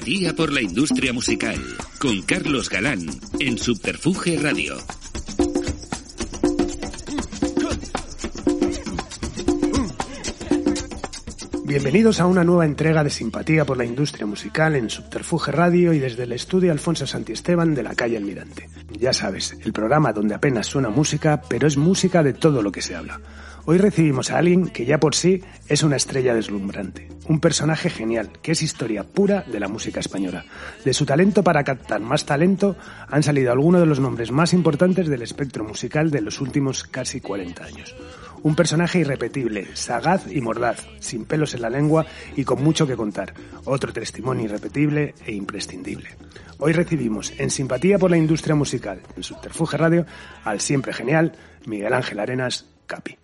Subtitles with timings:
[0.00, 1.62] Simpatía por la industria musical
[1.98, 3.06] con Carlos Galán
[3.38, 4.78] en Subterfuge Radio.
[11.70, 16.00] Bienvenidos a una nueva entrega de Simpatía por la Industria Musical en Subterfuge Radio y
[16.00, 18.68] desde el estudio Alfonso Santiesteban de la calle Almirante.
[18.98, 22.82] Ya sabes, el programa donde apenas suena música, pero es música de todo lo que
[22.82, 23.20] se habla.
[23.66, 28.30] Hoy recibimos a alguien que ya por sí es una estrella deslumbrante, un personaje genial,
[28.42, 30.44] que es historia pura de la música española.
[30.84, 32.74] De su talento para captar más talento
[33.06, 37.20] han salido algunos de los nombres más importantes del espectro musical de los últimos casi
[37.20, 37.94] 40 años.
[38.42, 42.96] Un personaje irrepetible, sagaz y mordaz, sin pelos en la lengua y con mucho que
[42.96, 43.34] contar.
[43.64, 46.10] Otro testimonio irrepetible e imprescindible.
[46.58, 50.06] Hoy recibimos en Simpatía por la Industria Musical, en Subterfuge Radio,
[50.44, 51.32] al siempre genial
[51.66, 53.18] Miguel Ángel Arenas Capi.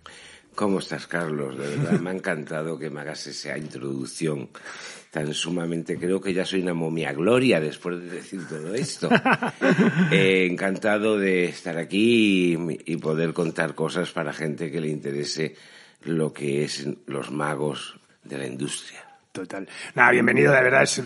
[0.53, 1.57] ¿Cómo estás, Carlos?
[1.57, 4.49] De verdad, me ha encantado que me hagas esa introducción
[5.11, 5.97] tan sumamente.
[5.97, 9.09] Creo que ya soy una momia gloria después de decir todo esto.
[10.11, 15.55] Eh, encantado de estar aquí y, y poder contar cosas para gente que le interese
[16.03, 19.03] lo que es los magos de la industria.
[19.31, 19.67] Total.
[19.95, 21.01] Nada, bienvenido, de verdad es,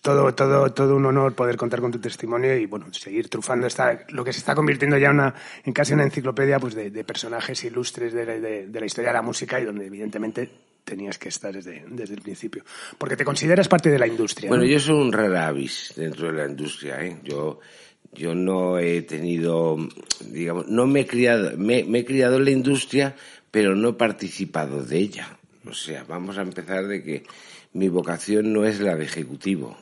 [0.00, 4.04] todo, todo, todo un honor poder contar con tu testimonio y bueno, seguir trufando esta,
[4.08, 7.62] lo que se está convirtiendo ya una, en casi una enciclopedia pues de, de personajes
[7.64, 10.50] ilustres de, de- de la historia de la música y donde evidentemente
[10.84, 12.64] tenías que estar desde, desde el principio.
[12.98, 14.48] Porque te consideras parte de la industria.
[14.48, 14.70] Bueno, ¿no?
[14.70, 17.18] yo soy un rara avis dentro de la industria, ¿eh?
[17.22, 17.60] Yo,
[18.12, 19.76] yo no he tenido,
[20.30, 23.14] digamos, no me he criado, me, me he criado en la industria,
[23.50, 25.38] pero no he participado de ella.
[25.64, 27.22] O sea, vamos a empezar de que
[27.72, 29.76] mi vocación no es la de ejecutivo,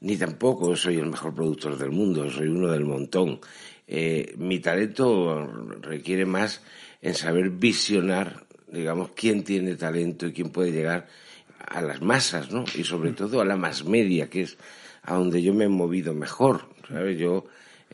[0.00, 3.40] ni tampoco soy el mejor productor del mundo, soy uno del montón.
[3.86, 5.46] Eh, mi talento
[5.80, 6.62] requiere más
[7.02, 11.06] en saber visionar, digamos, quién tiene talento y quién puede llegar
[11.58, 12.64] a las masas, ¿no?
[12.74, 14.56] Y sobre todo a la más media, que es
[15.02, 17.18] a donde yo me he movido mejor, ¿sabes?
[17.18, 17.44] Yo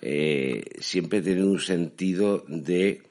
[0.00, 3.03] eh, siempre he tenido un sentido de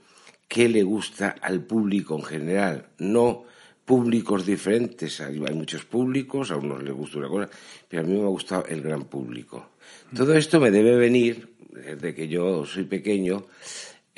[0.47, 3.43] qué le gusta al público en general, no
[3.85, 5.21] públicos diferentes.
[5.21, 7.49] Hay hay muchos públicos, a unos les gusta una cosa,
[7.87, 9.71] pero a mí me ha gustado el gran público.
[10.15, 13.45] Todo esto me debe venir desde que yo soy pequeño.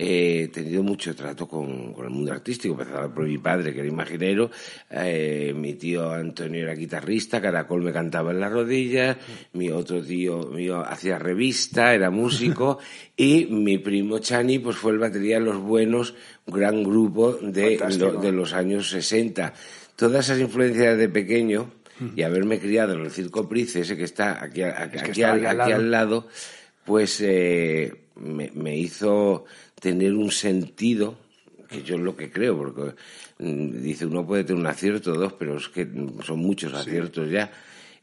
[0.02, 3.88] He tenido mucho trato con, con el mundo artístico, empezaba por mi padre, que era
[3.90, 4.50] imaginero,
[4.92, 9.18] eh, mi tío Antonio era guitarrista, Caracol me cantaba en las rodillas,
[9.52, 12.80] mi otro tío mío hacía revista, era músico,
[13.18, 16.16] y mi primo Chani pues fue el batería de Los Buenos,
[16.48, 18.12] gran grupo de, Fantástico.
[18.14, 19.54] lo- de los años 60.
[19.98, 21.72] Todas esas influencias de pequeño
[22.16, 24.62] y haberme criado en el Circo Price, ese que está aquí,
[25.14, 25.76] que al, ahí al aquí lado.
[25.76, 26.28] al lado,
[26.86, 29.44] pues eh, me, me hizo
[29.80, 31.16] tener un sentido
[31.70, 32.96] que yo es lo que creo, porque
[33.40, 36.74] mm, dice uno puede tener un acierto o dos, pero es que mm, son muchos
[36.74, 37.52] aciertos ya.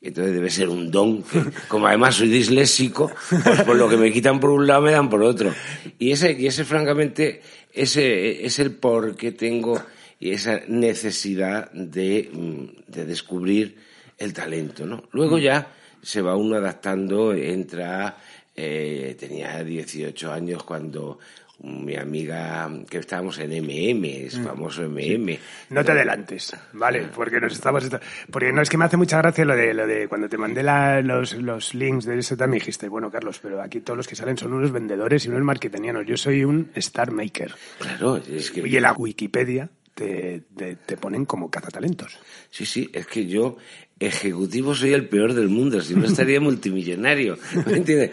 [0.01, 3.11] Entonces debe ser un don, que, como además soy disléxico,
[3.45, 5.53] pues por lo que me quitan por un lado me dan por otro.
[5.99, 7.43] Y ese, y ese francamente,
[7.73, 9.83] ese es el por qué tengo
[10.21, 13.77] esa necesidad de, mm, de descubrir
[14.19, 15.05] el talento, ¿no?
[15.13, 15.73] Luego ya
[16.03, 18.17] se va uno adaptando, entra,
[18.55, 21.19] eh, tenía 18 años cuando
[21.59, 25.39] mi amiga, que estábamos en MM, es famoso MM.
[25.71, 27.09] No te adelantes, ¿vale?
[27.15, 27.89] Porque nos estamos...
[28.31, 30.63] Porque no, es que me hace mucha gracia lo de, lo de cuando te mandé
[30.63, 34.15] la- los, los links de eso también dijiste, bueno, Carlos, pero aquí todos los que
[34.17, 36.07] salen son unos vendedores y unos marketingianos.
[36.07, 37.55] Yo soy un star maker.
[37.79, 38.67] Claro, es que...
[38.69, 42.19] Y en la Wikipedia te, te, te ponen como cazatalentos.
[42.51, 43.57] Sí, sí, es que yo,
[43.99, 48.11] ejecutivo, soy el peor del mundo, si no estaría multimillonario, ¿me entiendes?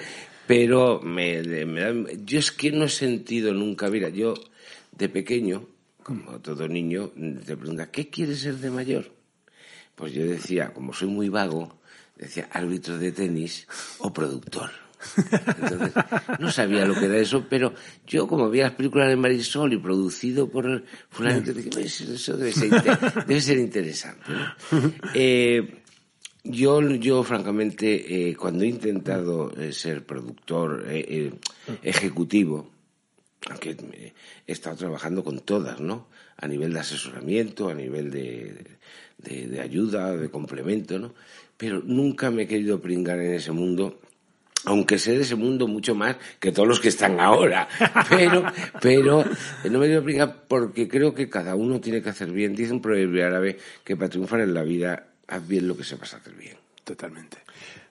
[0.48, 4.34] Pero me, me da- yo es que no he sentido nunca, mira, yo
[4.92, 5.68] de pequeño,
[6.04, 7.12] como todo niño,
[7.46, 9.12] te pregunta, ¿qué quieres ser de mayor?
[9.96, 11.80] Pues yo decía, como soy muy vago,
[12.18, 13.68] decía árbitro de tenis
[14.00, 14.70] o productor.
[15.60, 15.92] Entonces,
[16.40, 17.74] no sabía lo que era eso, pero
[18.08, 22.54] yo como vi las películas de Marisol y producido por fulanito, dije, "Pues eso debe
[22.54, 22.72] ser,
[23.28, 24.24] debe ser interesante.
[24.32, 24.92] ¿no?".
[25.14, 25.83] Eh,
[26.46, 31.34] Yo, yo francamente, eh, cuando he intentado eh, ser productor eh, eh,
[31.84, 32.70] ejecutivo,
[33.50, 34.14] aunque eh,
[34.46, 36.08] he estado trabajando con todas, ¿no?
[36.36, 38.78] A nivel de asesoramiento, a nivel de,
[39.20, 41.14] de, ayuda, de complemento, ¿no?
[41.56, 44.00] Pero nunca me he querido pringar en ese mundo
[44.66, 47.68] aunque sé de ese mundo mucho más que todos los que están ahora.
[48.10, 48.46] Pero,
[48.82, 49.26] pero
[49.70, 52.56] no me quiero pringar porque creo que cada uno tiene que hacer bien.
[52.56, 56.14] Dice un proverbio árabe que para triunfar en la vida haz bien lo que sepas
[56.14, 56.58] hacer bien.
[56.84, 57.38] Totalmente.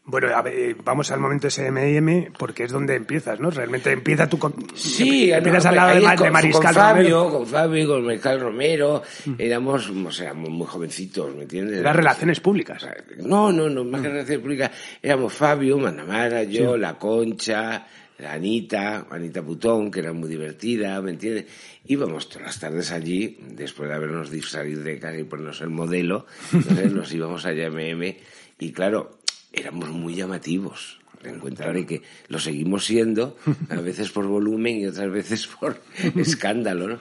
[0.04, 3.50] Bueno, a ver, eh, vamos al momento SMM porque es donde empiezas, ¿no?
[3.50, 4.52] Realmente empieza tú con...
[4.74, 7.38] Sí, empiezas no, al lado de, con, de Mariscal con Fabio, Romero.
[7.38, 9.02] con Fabio, con Mariscal Romero,
[9.38, 11.82] éramos, o sea, muy, muy jovencitos, ¿me entiendes?
[11.82, 12.84] Las relaciones públicas.
[13.18, 17.86] No, no, no, más que relaciones públicas, éramos Fabio, Manamara, yo, La Concha,
[18.26, 21.46] Anita, Anita Putón, que era muy divertida, ¿me entiendes?
[21.86, 26.26] Íbamos todas las tardes allí, después de habernos salir de casa y ponernos el modelo,
[26.52, 28.16] entonces nos íbamos a MM
[28.58, 29.18] y claro,
[29.52, 30.98] éramos muy llamativos.
[31.24, 33.36] En cuenta que lo seguimos siendo,
[33.70, 35.80] a veces por volumen y otras veces por
[36.16, 36.98] escándalo, ¿no?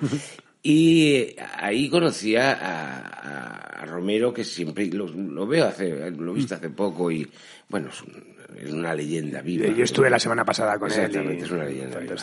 [0.64, 6.36] Y ahí conocí a, a- a Romero, que siempre lo, lo veo hace, lo he
[6.36, 7.28] visto hace poco y,
[7.68, 8.24] bueno, es, un-
[8.58, 9.68] es una leyenda viva.
[9.68, 10.98] Yo estuve la semana pasada con él.
[11.00, 12.16] Exactamente, y- es una leyenda viva.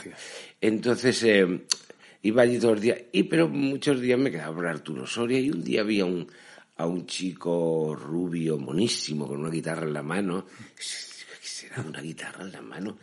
[0.61, 1.61] Entonces, eh,
[2.23, 5.51] iba allí todos los días, y pero muchos días me quedaba por Arturo Soria y
[5.51, 6.27] un día vi a un,
[6.77, 10.47] a un chico rubio, monísimo, con una guitarra en la mano.
[10.77, 10.83] ¿Qué
[11.49, 12.99] será una guitarra en la mano?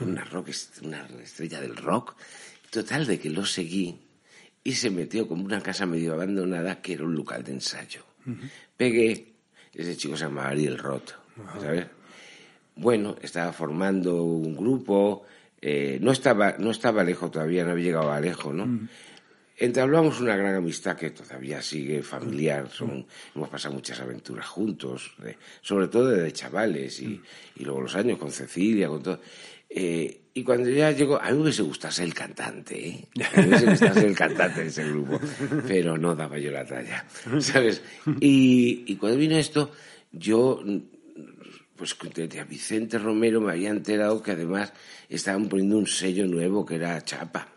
[0.00, 0.48] Una, rock,
[0.82, 2.16] una estrella del rock.
[2.70, 3.96] Total, de que lo seguí
[4.64, 8.02] y se metió como una casa medio abandonada que era un local de ensayo.
[8.76, 9.32] Pegué,
[9.72, 11.12] ese chico se llamaba Ariel Roth,
[11.60, 11.86] ¿sabes?
[12.76, 15.24] Bueno, estaba formando un grupo,
[15.60, 18.88] eh, no, estaba, no estaba lejos todavía, no había llegado a lejos, ¿no?
[19.58, 25.38] Entablamos una gran amistad que todavía sigue familiar, son, hemos pasado muchas aventuras juntos, de-
[25.62, 27.22] sobre todo desde chavales y,
[27.56, 29.20] y luego los años con Cecilia, con todo.
[29.70, 33.08] Eh, y cuando ya llegó, a mí me hubiese gustado ser el cantante, ¿eh?
[33.34, 35.18] A mí me hubiese gustado ser el cantante de ese grupo,
[35.66, 37.06] pero no daba yo la talla,
[37.40, 37.80] ¿sabes?
[38.20, 39.72] Y, y cuando vino esto,
[40.12, 40.62] yo
[41.76, 44.72] pues de Vicente Romero me había enterado que además
[45.08, 47.48] estaban poniendo un sello nuevo que era Chapa.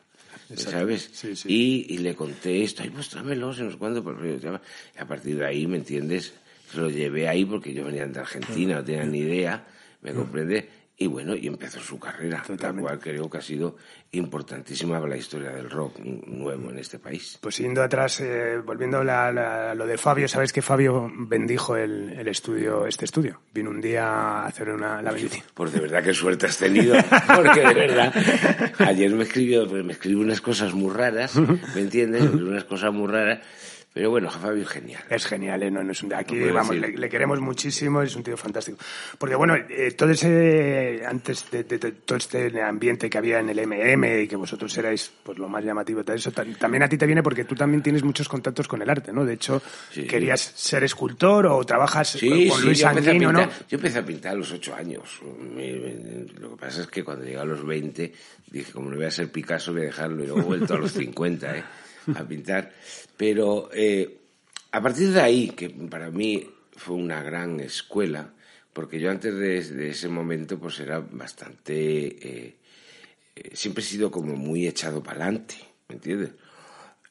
[0.55, 1.09] ¿Sabes?
[1.13, 1.47] Sí, sí.
[1.49, 4.61] Y, y le conté esto, ay, muéstramelo, no sé cuándo, por Chapa.
[4.95, 6.33] Y a partir de ahí, ¿me entiendes?
[6.71, 9.65] Se lo llevé ahí porque yo venía de Argentina, no tenía ni idea,
[10.01, 10.78] ¿me comprende?
[11.01, 12.81] Y bueno, y empezó su carrera, la Totalmente.
[12.81, 13.77] cual creo que ha sido
[14.11, 17.37] importantísima para la historia del rock nuevo en este país.
[17.39, 21.77] Pues yendo atrás, eh, volviendo a la- la- lo de Fabio, ¿sabes que Fabio bendijo
[21.77, 23.39] el, el estudio, este estudio?
[23.53, 25.45] Vino un día a hacer una, la bendición.
[25.53, 26.93] Pues de verdad qué suerte has tenido,
[27.33, 28.13] porque de verdad,
[28.79, 32.19] ayer me escribió, me escribió unas cosas muy raras, ¿me entiendes?
[32.23, 33.39] Me escribió unas cosas muy raras,
[33.93, 35.03] pero bueno, Fabio es genial.
[35.09, 35.71] Es genial, ¿eh?
[35.71, 38.77] no, no es un, aquí No vamos, le, le queremos muchísimo, es un tío fantástico.
[39.17, 43.49] Porque bueno, eh, todo ese, antes de, de- de todo este ambiente que había en
[43.49, 46.87] el MM y que vosotros erais pues lo más llamativo, todo eso, tam- también a
[46.89, 49.25] ti te viene porque tú también tienes muchos contactos con el arte, ¿no?
[49.25, 50.05] De hecho, Sí.
[50.05, 53.49] querías ser escultor o trabajas Sí, con sí, Luis Sanguino, ¿no?
[53.67, 55.19] yo empecé a pintar a los ocho años.
[56.39, 58.13] Lo que pasa es que cuando llegué a los 20
[58.51, 60.23] dije, como no voy a ser Picasso, voy a dejarlo.
[60.23, 61.63] Y luego he vuelto a los 50 ¿eh?
[62.15, 62.71] A pintar.
[63.17, 64.17] Pero eh,
[64.71, 68.33] a partir de ahí, que para mí fue una gran escuela,
[68.73, 71.73] porque yo antes de, ese momento pues era bastante...
[71.75, 72.55] eh,
[73.35, 75.55] eh, siempre he sido como muy echado para adelante,
[75.87, 76.31] ¿me entiendes?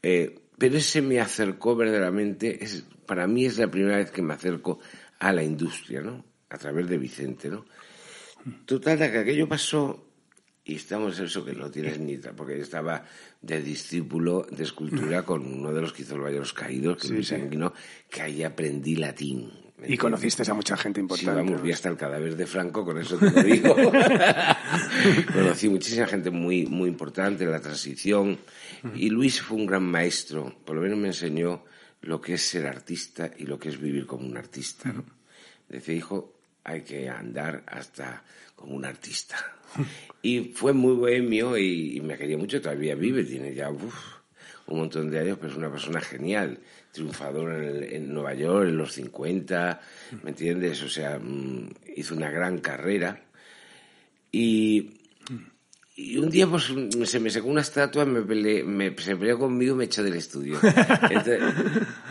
[0.01, 4.81] Pero ese me acercó verdaderamente, es, para mí es la primera vez que me acerco
[5.19, 6.25] a la industria, ¿no?
[6.51, 7.65] A través de Vicente, ¿no?
[8.65, 10.08] Total, que aquello pasó
[10.69, 13.03] y estamos en eso que no tienes ni porque yo estaba
[13.41, 17.09] de discípulo de escultura con uno de los que hizo el Valle los Caídos, que
[17.09, 17.37] Sí, Luis sí.
[17.37, 17.73] Sanguino,
[18.11, 19.51] que ahí aprendí latín.
[19.79, 21.33] ¿me Y conociste a mucha gente Sí, importante.
[21.33, 23.75] vamos, vi hasta el cadáver de Franco, con eso te lo digo.
[25.33, 28.39] Conocí muchísima gente muy, muy importante en la transición.
[28.95, 30.55] Y Luis fue un gran maestro.
[30.67, 31.65] Por lo menos me enseñó
[32.03, 34.93] lo que es ser artista y lo que es vivir como un artista.
[34.93, 35.05] ¿no?
[35.69, 36.35] Decía, hijo,
[36.65, 38.23] hay que andar hasta
[38.55, 39.37] como un artista.
[40.23, 42.61] Y fue muy bohemio y, y me quería mucho.
[42.61, 43.95] Todavía vive, tiene ya uf,
[44.67, 46.59] un montón de años, pero es una persona genial.
[46.93, 49.81] Triunfador en, el- en Nueva York en los 50,
[50.23, 50.83] ¿me entiendes?
[50.83, 53.23] O sea, mm, hizo una gran carrera.
[54.33, 54.98] Y,
[56.01, 56.71] y un día pues
[57.11, 60.15] se me secó una estatua, me peleé- me, se peleó conmigo y me echó del
[60.15, 60.59] estudio.
[61.11, 61.43] Entonces,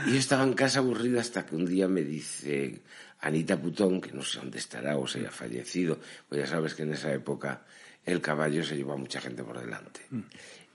[0.07, 2.81] y yo estaba en casa aburrido hasta que un día me dice
[3.21, 6.83] Anita Putón, que no sé dónde estará o se haya fallecido, pues ya sabes que
[6.83, 7.65] en esa época
[8.05, 10.01] el caballo se llevó a mucha gente por delante.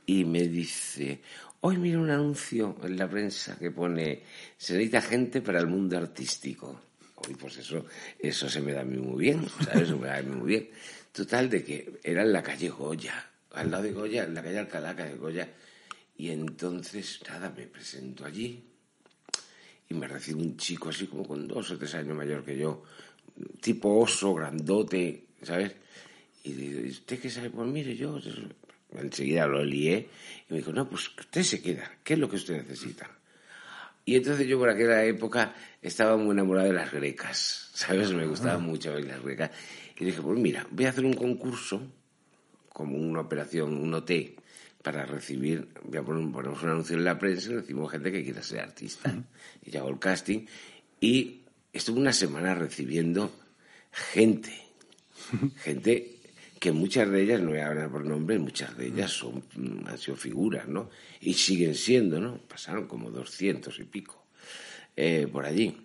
[0.06, 1.20] Y me dice,
[1.60, 4.22] hoy mira un anuncio en la prensa que pone,
[4.56, 6.80] se necesita gente para el mundo artístico.
[7.16, 7.84] Hoy pues eso,
[8.18, 9.88] eso se me da a mí muy bien, ¿sabes?
[9.88, 10.68] Se me da a mí muy bien.
[11.12, 14.58] Total, de que era en la calle Goya, al lado de Goya, en la calle
[14.58, 15.48] Alcalá, de Goya.
[16.16, 18.64] Y entonces, nada, me presento allí
[19.88, 22.82] y me recibe un chico así como con dos o tres años mayor que yo,
[23.60, 25.72] tipo oso, grandote, ¿sabes?
[26.44, 27.50] Y digo, ¿usted qué sabe?
[27.50, 28.18] Pues mire, yo
[28.92, 30.08] enseguida lo lié
[30.48, 33.10] y me dijo, no, pues usted se queda, ¿qué es lo que usted necesita?
[34.04, 38.12] Y entonces yo por aquella época estaba muy enamorado de las grecas, ¿sabes?
[38.12, 39.50] Me gustaba mucho ver las grecas.
[40.02, 41.80] Y dije, pues mira, voy a hacer un concurso,
[42.68, 44.10] como una operación, un OT,
[44.82, 48.24] para recibir, voy a poner, ponemos un anuncio en la prensa y recibimos gente que
[48.24, 49.14] quiera ser artista.
[49.64, 50.44] Y yo hago el casting
[51.00, 51.42] y
[51.72, 53.32] estuve una semana recibiendo
[53.92, 54.52] gente,
[55.58, 56.16] gente
[56.58, 59.86] que muchas de ellas, no voy a hablar por nombre, muchas de ellas son, mm,
[59.86, 60.90] han sido figuras, ¿no?
[61.20, 62.38] Y siguen siendo, ¿no?
[62.38, 64.26] Pasaron como doscientos y pico
[64.96, 65.76] eh, por allí.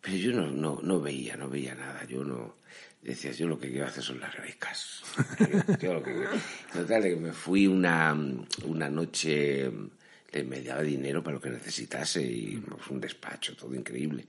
[0.00, 2.58] Pero yo no, no, no veía, no veía nada, yo no...
[3.02, 5.00] Decías, yo lo que quiero hacer son las grecas.
[5.80, 6.30] Yo lo que quiero-
[6.72, 8.14] Total, de que me fui una,
[8.64, 9.70] una noche,
[10.32, 14.26] le me daba dinero para lo que necesitase y pues, un despacho, todo increíble.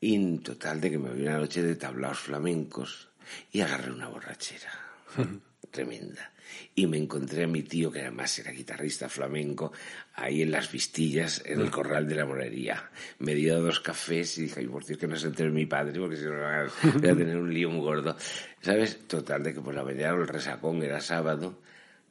[0.00, 3.08] Y en total de que me vi una noche de tablaos flamencos
[3.52, 4.70] y agarré una borrachera
[5.70, 6.30] tremenda.
[6.74, 9.72] Y me encontré a mi tío, que además era guitarrista flamenco,
[10.14, 12.90] ahí en las vistillas, en el corral de la morería.
[13.18, 15.98] Me dio dos cafés y dije, ay, por Dios, que no se entere mi padre,
[15.98, 18.16] porque si no voy a voy a tener un lío muy gordo.
[18.60, 19.06] ¿Sabes?
[19.06, 21.60] Total, de que por la mañana el resacón era sábado,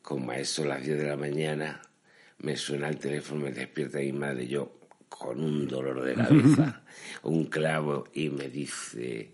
[0.02, 1.82] como a eso las 10 de la mañana,
[2.40, 6.84] me suena el teléfono, me despierta mi madre, yo con un dolor de cabeza,
[7.24, 9.34] un clavo, y me dice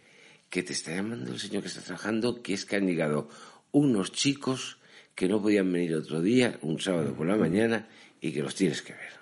[0.49, 3.29] que te está llamando el señor que está trabajando, que es que han llegado
[3.71, 4.78] unos chicos
[5.19, 7.85] que no podían venir otro día, un sábado por la mañana,
[8.21, 9.19] y que los tienes que ver.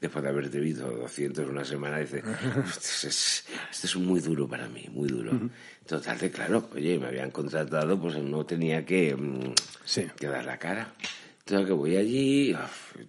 [0.00, 4.46] Después de haberte visto 200 en una semana, dice, esto es, esto es muy duro
[4.48, 5.38] para mí, muy duro.
[5.84, 9.52] Total, de claro, oye, me habían contratado, pues no tenía que, mm,
[9.84, 10.06] Sí.
[10.16, 10.94] que dar la cara.
[11.40, 12.56] Entonces que voy allí,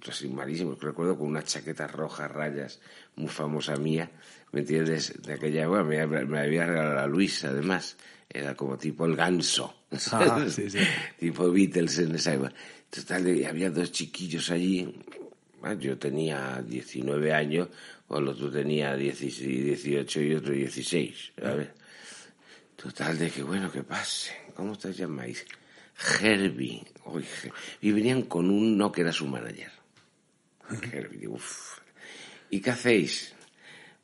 [0.10, 2.80] así malísimo, recuerdo con una chaqueta roja, rayas,
[3.16, 4.10] muy famosa mía,
[4.52, 5.14] ¿me entiendes?
[5.22, 7.98] De aquella época me, había- me había regalado la Luisa, además,
[8.34, 10.80] era como tipo el ganso, Ah, sí, sí.
[11.20, 12.54] tipo Beatles en esa época.
[12.90, 14.94] Total, de- había dos chiquillos allí,
[15.80, 17.70] yo tenía 19 años,
[18.08, 21.70] o el otro tenía 16, 18 y otro 16, ¿sabes?
[22.76, 24.32] Total, de que bueno, que pase.
[24.56, 25.46] ¿Cómo te llamáis?
[26.22, 26.84] Herbie.
[27.06, 29.72] Uy, Je- y venían con uno que era su manager.
[30.92, 31.80] Herbie, uff.
[32.50, 33.34] ¿Y qué hacéis?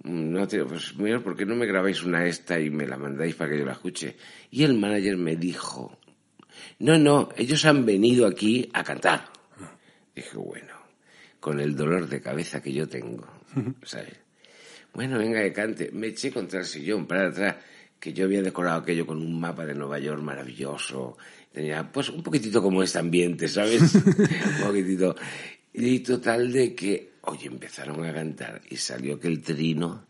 [0.03, 2.97] "Mm, No te, pues mira, ¿por qué no me grabáis una esta y me la
[2.97, 4.15] mandáis para que yo la escuche?
[4.51, 5.97] Y el manager me dijo,
[6.79, 9.29] no, no, ellos han venido aquí a cantar.
[10.15, 10.73] Dije, bueno,
[11.39, 13.27] con el dolor de cabeza que yo tengo,
[13.83, 14.13] ¿sabes?
[14.93, 15.91] Bueno, venga, que cante.
[15.91, 17.55] Me eché contra el sillón, para atrás,
[17.99, 21.17] que yo había decorado aquello con un mapa de Nueva York maravilloso.
[21.51, 23.93] Tenía, pues, un poquitito como este ambiente, ¿sabes?
[23.95, 25.15] un poquitito.
[25.73, 30.05] Y total de que, oye, empezaron a cantar y salió que el trino,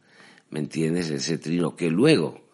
[0.50, 1.10] ¿me entiendes?
[1.10, 2.50] Ese trino que luego,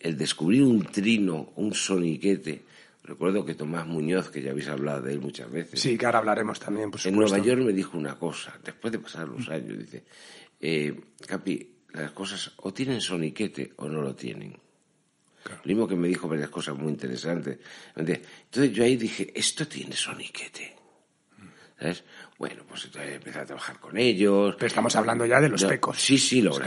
[0.00, 2.62] el descubrir un trino, un soniquete,
[3.04, 6.18] recuerdo que Tomás Muñoz, que ya habéis hablado de él muchas veces, Sí, que ahora
[6.18, 7.36] hablaremos también, por en supuesto.
[7.36, 10.04] Nueva York me dijo una cosa, después de pasar los años, dice,
[10.60, 10.94] eh,
[11.26, 14.56] Capi, las cosas o tienen soniquete o no lo tienen.
[15.48, 17.58] Lo mismo que me dijo varias cosas muy interesantes.
[17.96, 20.76] Entonces yo ahí dije, esto tiene soniquete.
[21.78, 22.04] ¿Sabes?
[22.38, 24.54] Bueno, pues entonces empecé a trabajar con ellos.
[24.54, 25.98] Pero estamos hablando ya de los No, pecos.
[26.00, 26.60] Sí, sí, Los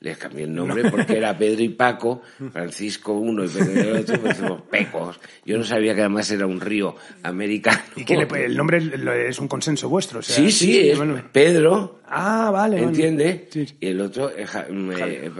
[0.00, 2.20] les, cambié el nombre porque era Pedro y Paco,
[2.52, 5.18] Francisco uno y Pedro el otro, pues decimos pecos.
[5.46, 7.80] Yo no sabía que además era un río americano.
[7.96, 10.18] ¿Y qué le, el nombre lo- es un consenso vuestro?
[10.18, 11.22] o sea, Sí, sí, es bueno.
[11.32, 12.82] Pedro, Ah, vale.
[12.82, 13.48] ¿entiende?
[13.50, 13.76] Sí, sí.
[13.80, 15.30] Y el otro es Ja- mm, eh,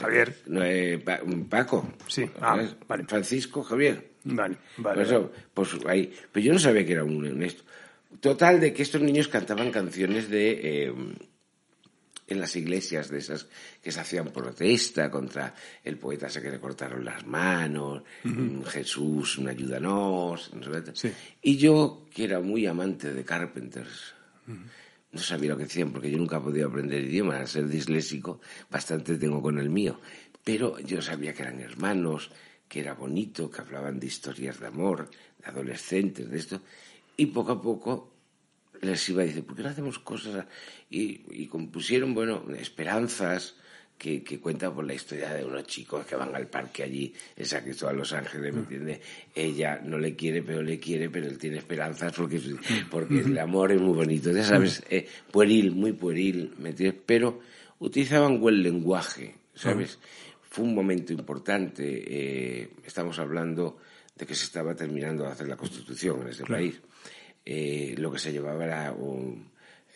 [0.00, 0.34] Javier.
[0.52, 1.92] Eh, Pa- Paco.
[2.08, 3.04] Sí, ah, vale.
[3.04, 4.08] Francisco Javier.
[4.24, 4.94] Vale, vale.
[4.96, 6.12] Por eso, pues ahí.
[6.32, 7.62] Pero yo no sabía que era un un esto.
[8.20, 10.50] Total, de que estos niños cantaban canciones de.
[10.50, 10.94] eh,
[12.28, 13.46] en las iglesias de esas
[13.82, 18.02] que se hacían protesta contra el poeta ese que le cortaron las manos,
[18.66, 20.50] Jesús, un ayúdanos.
[20.92, 21.10] Sí.
[21.42, 24.14] Y yo, que era muy amante de Carpenters,
[25.10, 28.40] no sabía lo que decían porque yo nunca he podido aprender idiomas, al ser disléxico,
[28.70, 29.98] bastante tengo con el mío.
[30.44, 32.30] Pero yo sabía que eran hermanos,
[32.68, 36.60] que era bonito, que hablaban de historias de amor, de adolescentes, de esto.
[37.18, 38.14] Y poco a poco
[38.80, 40.46] les iba a decir, ¿por qué no hacemos cosas?
[40.88, 43.56] Y, y compusieron, bueno, esperanzas
[43.98, 47.44] que, que cuentan por la historia de unos chicos que van al parque allí, en
[47.44, 49.00] San Cristóbal Los Ángeles, ¿me entiendes?
[49.34, 52.40] Ella no le quiere, pero le quiere, pero él tiene esperanzas porque,
[52.88, 57.00] porque el amor es muy bonito, ya sabes, eh, pueril, muy pueril, ¿me entiendes?
[57.04, 57.40] Pero
[57.80, 59.98] utilizaban buen lenguaje, ¿sabes?
[60.48, 61.82] Fue un momento importante.
[62.06, 63.78] eh, estamos hablando
[64.18, 66.80] de que se estaba terminando de hacer la Constitución en este país.
[67.44, 69.48] Eh, lo que se llevaba era un-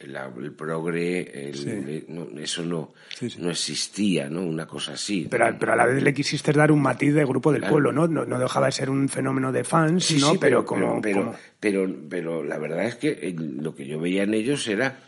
[0.07, 2.05] la- el progre, el- Sí.
[2.09, 3.39] no, eso no, Sí, sí.
[3.41, 4.43] no existía, ¿no?
[4.43, 5.29] Una cosa así.
[5.31, 7.75] Pero, a- pero a la vez le quisiste dar un matiz de grupo del Claro.
[7.75, 8.09] pueblo, ¿no?
[8.09, 8.25] ¿no?
[8.25, 10.33] No dejaba de ser un fenómeno de fans, Sí, ¿no?
[10.33, 14.01] sí, pero, como, pero, como- pero, pero la verdad es que eh, lo que yo
[14.01, 14.99] veía en ellos era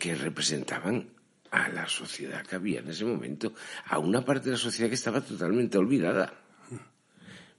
[0.00, 1.06] que representaban
[1.50, 3.52] a la sociedad que había en ese momento,
[3.86, 6.32] a una parte de la sociedad que estaba totalmente olvidada.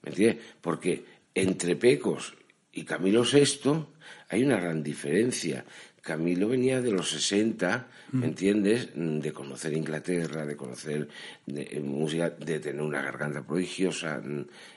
[0.03, 0.43] ¿Me entiendes?
[0.61, 1.03] Porque
[1.35, 2.33] entre Pecos
[2.71, 3.85] y Camilo VI
[4.29, 5.65] hay una gran diferencia.
[6.01, 8.89] Camilo venía de los 60, ¿me entiendes?
[8.95, 11.07] De conocer Inglaterra, de conocer
[11.45, 14.21] de- eh, música, de tener una garganta prodigiosa,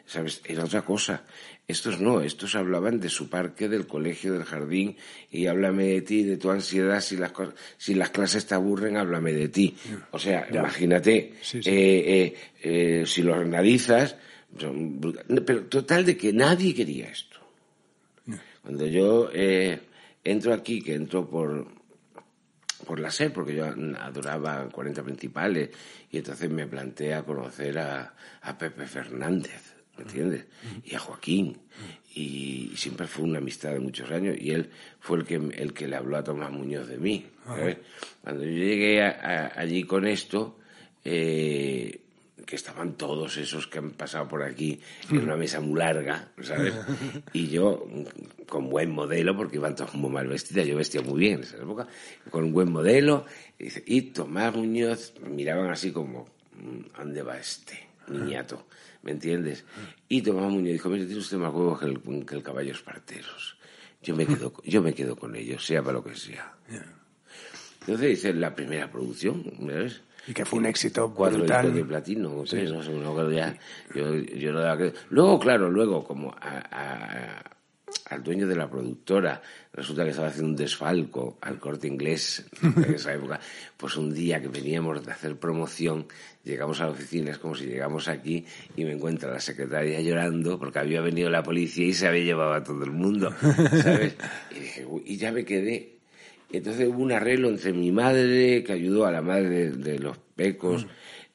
[0.04, 0.42] ¿sabes?
[0.44, 1.22] Era otra cosa.
[1.68, 4.96] Estos no, estos hablaban de su parque, del colegio, del jardín,
[5.30, 7.32] y háblame de ti, de tu ansiedad, si las,
[7.78, 9.76] si las clases te aburren, háblame de ti.
[10.10, 10.58] O sea, Ya.
[10.60, 11.70] imagínate, Sí, sí.
[11.70, 12.34] eh, eh,
[13.00, 14.16] eh, si los analizas,
[15.44, 17.38] pero total de que nadie quería esto.
[18.62, 19.80] Cuando yo eh,
[20.22, 21.66] entro aquí, que entro por,
[22.86, 23.64] por la SER, porque yo
[23.98, 25.70] adoraba 40 principales,
[26.10, 30.44] y entonces me planteé a conocer a, a Pepe Fernández, ¿me entiendes?
[30.84, 31.58] Y a Joaquín.
[32.14, 35.88] Y siempre fue una amistad de muchos años, y él fue el que, el que
[35.88, 37.26] le habló a Tomás Muñoz de mí.
[37.44, 37.78] ¿sabes?
[38.22, 39.10] Cuando yo llegué a-
[39.54, 40.58] a- allí con esto,
[41.04, 41.98] eh,
[42.46, 46.74] que estaban todos esos que han pasado por aquí en una mesa muy larga, ¿sabes?
[47.32, 47.86] Y yo,
[48.48, 51.56] con buen modelo, porque iban todos muy mal vestidas, yo vestía muy bien en esa
[51.56, 51.86] época,
[52.30, 53.26] con un buen modelo,
[53.58, 58.66] y, Tomás Muñoz, me miraban así como, mm, ¿a dónde va este niñato?
[59.02, 59.64] ¿Me entiendes?
[60.08, 63.56] Y Tomás Muñoz dijo, mire, tiene usted más huevos que el, que el caballo esparteros.
[64.02, 66.56] Yo me quedo, yo me quedo con ellos, sea para lo que sea.
[67.80, 70.02] Entonces hice la primera producción, ¿ves?
[70.26, 71.74] Y que fue un éxito cuatro brutal.
[71.74, 73.56] de platino, o tres, no sé, cosa ya,
[73.94, 77.42] yo, yo no daba que- Luego, claro, luego, como a- a-
[78.08, 82.94] al dueño de la productora, resulta que estaba haciendo un desfalco al corte inglés en
[82.94, 83.40] esa época,
[83.76, 86.06] pues un día que veníamos de hacer promoción,
[86.44, 88.44] llegamos a la oficina, es como si llegamos aquí
[88.76, 92.52] y me encuentra la secretaria llorando porque había venido la policía y se había llevado
[92.54, 93.32] a todo el mundo,
[93.82, 94.14] ¿sabes?
[94.50, 95.91] Y dije, y ya me quedé
[96.52, 100.18] entonces hubo un arreglo entre mi madre, que ayudó a la madre de, de los
[100.18, 100.86] pecos,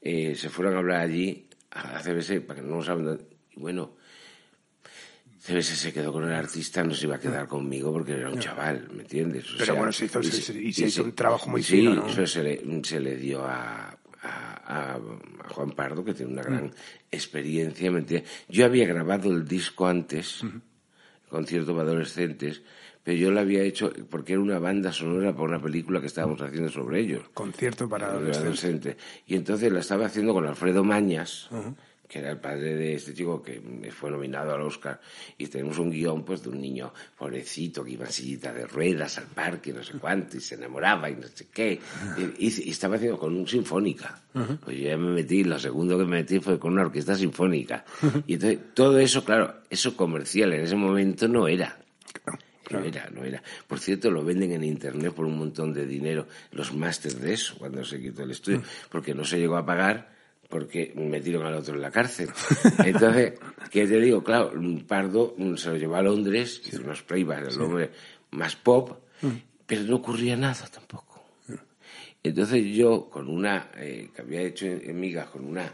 [0.02, 3.20] eh, se fueron a hablar allí a la CBS, para que no lo saben.
[3.56, 3.96] Y bueno,
[5.40, 8.40] CBS se quedó con el artista, no se iba a quedar conmigo porque era un
[8.40, 9.54] chaval, ¿me entiendes?
[9.54, 11.64] O Pero bueno, se hizo- y se- se- y se hizo se- un trabajo muy
[11.64, 12.08] sí, fino, ¿no?
[12.08, 16.44] eso se le, se le dio a, a- a- a Juan Pardo, que tiene una
[16.44, 16.72] gran Mm.
[17.12, 18.30] experiencia, ¿me entiendes?
[18.50, 20.42] Yo había grabado el disco antes,
[21.30, 22.62] concierto para adolescentes,
[23.08, 26.42] pero yo lo había hecho porque era una banda sonora para una película que estábamos
[26.42, 27.24] haciendo sobre ellos.
[27.34, 28.42] Concierto para adolescentes.
[28.42, 28.98] adolescente.
[29.26, 31.48] Y entonces la estaba haciendo con Alfredo Mañas,
[32.06, 33.62] que era el padre de este chico que
[33.98, 35.00] fue nominado al Oscar.
[35.38, 39.20] Y tenemos un guion pues de un niño pobrecito que iba en sillita de ruedas
[39.20, 41.80] al parque, no sé cuánto, y se enamoraba y no sé qué.
[42.38, 44.22] Y, estaba haciendo con un sinfónica.
[44.34, 47.86] Pues yo ya me metí, lo segundo que me metí fue con una orquesta sinfónica.
[48.26, 51.80] Y entonces todo eso, claro, eso comercial en ese momento no era.
[52.72, 53.42] No era, no era.
[53.68, 57.56] Por cierto, lo venden en internet por un montón de dinero, los másters de eso,
[57.58, 60.18] cuando se quitó el estudio, porque no se llegó a pagar
[60.50, 62.30] porque metieron al otro en la cárcel.
[62.86, 63.34] Entonces,
[63.72, 64.24] ¿qué te digo?
[64.24, 64.52] Claro,
[64.88, 67.92] Pardo mm, se lo llevó a Londres, hizo unos playbacks, el hombre
[68.32, 68.98] más pop,
[69.66, 71.08] pero no ocurría nada tampoco.
[72.24, 75.72] Entonces yo, con una, eh, que había hecho en migas, con una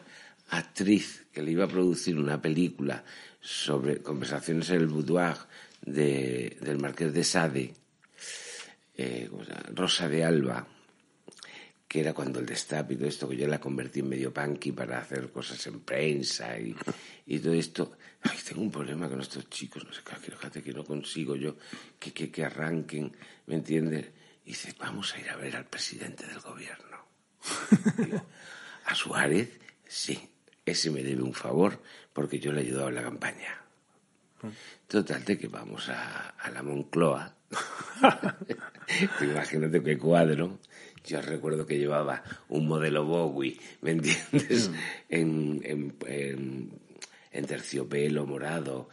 [0.49, 3.03] actriz que le iba a producir una película
[3.39, 5.38] sobre conversaciones en el boudoir
[5.86, 7.74] de, del Marqués de Sade,
[8.96, 9.30] eh.
[9.74, 10.67] Rosa de Alba,
[11.88, 14.72] que era cuando el destape y todo esto, que yo la convertí en medio punky
[14.72, 16.76] para hacer cosas en prensa y,
[17.28, 17.98] y todo esto.
[18.22, 21.58] Ay, tengo un problema con estos chicos, no sé qué, fíjate que no consigo yo
[22.00, 23.15] que, que, que arranquen,
[23.48, 24.08] ¿me entiendes?
[24.46, 26.98] Y dice, vamos a ir a ver al presidente del gobierno.
[28.86, 29.50] A Suárez,
[29.88, 30.30] sí,
[30.65, 31.82] ese me debe un favor
[32.13, 33.62] porque yo le he ayudado en la campaña.
[34.88, 37.36] Total, de que vamos a, a la Moncloa.
[39.21, 40.60] Imagínate qué cuadro.
[41.06, 44.69] Yo recuerdo que llevaba un modelo Bowie, ¿me entiendes?
[45.10, 46.71] En, en, en-
[47.32, 48.89] en terciopelo morado.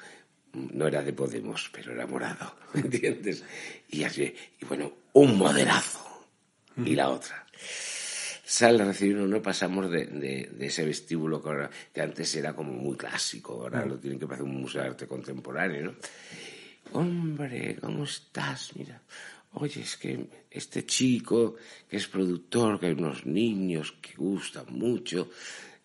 [0.53, 3.45] No era de Podemos, pero era morado, ¿me entiendes?
[3.89, 6.01] Y así, y bueno, un moderazo.
[6.85, 7.47] Y la otra
[8.51, 12.53] sale a recibirnos, no pasamos de, de- de ese vestíbulo que, ahora- que antes era
[12.53, 15.95] como muy clásico, ahora lo tienen que parecer un museo de arte contemporáneo, ¿no?
[16.93, 18.73] Hombre, ¿cómo estás?
[18.77, 19.01] Mira,
[19.55, 21.55] oye, es que este chico
[21.89, 25.31] que es productor, que hay unos niños que gustan mucho,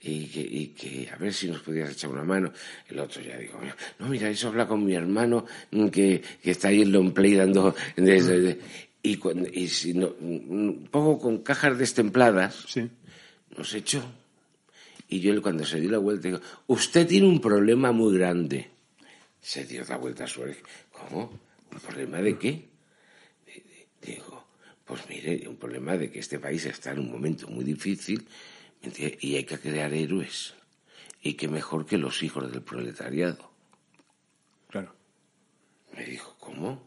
[0.01, 2.51] y que, y que a ver si nos podías echar una mano.
[2.87, 3.59] El otro ya digo,
[3.99, 5.45] no, mira, eso habla con mi hermano
[5.91, 7.75] que, que está ahí en long play dando...
[9.11, 12.89] y, cuando- y si no, un poco con cajas destempladas, Sí.
[13.57, 14.03] nos echó.
[15.07, 18.69] Y yo cuando se dio la vuelta digo, usted tiene un problema muy grande.
[19.41, 20.61] Se dio la vuelta a su oreja.
[20.91, 21.31] ¿Cómo?
[21.71, 22.67] ¿Un problema de qué?
[24.01, 24.45] Digo,
[24.85, 28.27] pues mire, un problema de que este país está en un momento muy difícil
[29.21, 30.53] y hay que crear héroes.
[31.21, 33.51] Y que mejor que los hijos del proletariado.
[34.69, 34.93] Claro.
[35.95, 36.81] Me dijo, ¿cómo?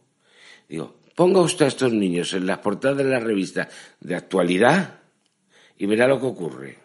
[0.69, 5.01] Digo, ponga usted a estos niños en las portadas de la revista de actualidad
[5.77, 6.79] y verá lo que ocurre.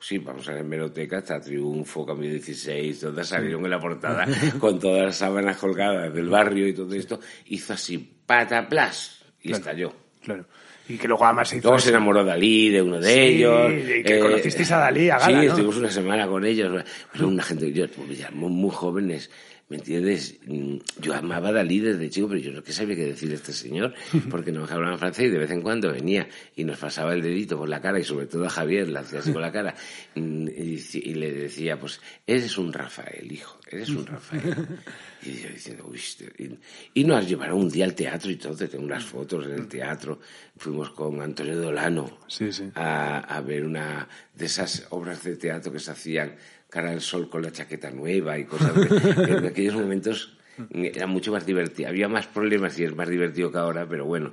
[0.00, 4.26] Sí, vamos a la hemeroteca, está Triunfo, Cambio 16, todas salieron en la portada
[4.58, 7.20] con todas las sábanas colgadas del barrio y todo esto.
[7.46, 9.58] Hizo así, pataplas, y Claro.
[9.58, 9.92] estalló.
[10.24, 10.46] Claro.
[10.88, 13.72] Y que luego además se hizo Luego se enamoró Dalí de uno de Sí, ellos.
[13.72, 15.52] y que conocisteis a Dalí, a Gala, Sí, ¿no?
[15.52, 16.84] estuvimos una semana con ellos.
[17.12, 17.86] Pero una gente, yo,
[18.32, 19.30] muy, muy jóvenes,
[19.70, 20.36] ¿me entiendes?
[20.46, 23.52] Mm, Yo amaba a Dalí desde chico, pero yo no que sabía qué decir este
[23.54, 23.94] señor,
[24.30, 27.56] porque no hablaba francés y de vez en cuando venía y nos pasaba el dedito
[27.56, 29.74] por la cara y sobre todo a Javier le hacía así con la cara
[30.14, 34.42] y, le decía, pues, eres un Rafael, hijo, eres un Rafael.
[35.22, 38.56] Y yo diciendo, uy, este- y, y nos llevaron un día al teatro y todo,
[38.66, 40.18] tengo unas fotos en el teatro.
[40.56, 42.70] Fuimos con Antonio Dolano Sí, sí.
[42.74, 46.36] a, a ver una de esas obras de teatro que se hacían
[46.70, 50.36] cara al sol con la chaqueta nueva y cosas que, en aquellos momentos
[50.72, 51.88] era mucho más divertido.
[51.88, 54.32] Había más problemas y es más divertido que ahora, pero bueno,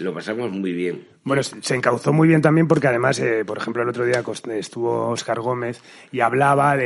[0.00, 1.06] lo pasamos muy bien.
[1.22, 4.24] Bueno, se encauzó muy bien también porque además, eh, por ejemplo, el otro día
[4.56, 6.84] estuvo Oscar Gómez y hablaba de,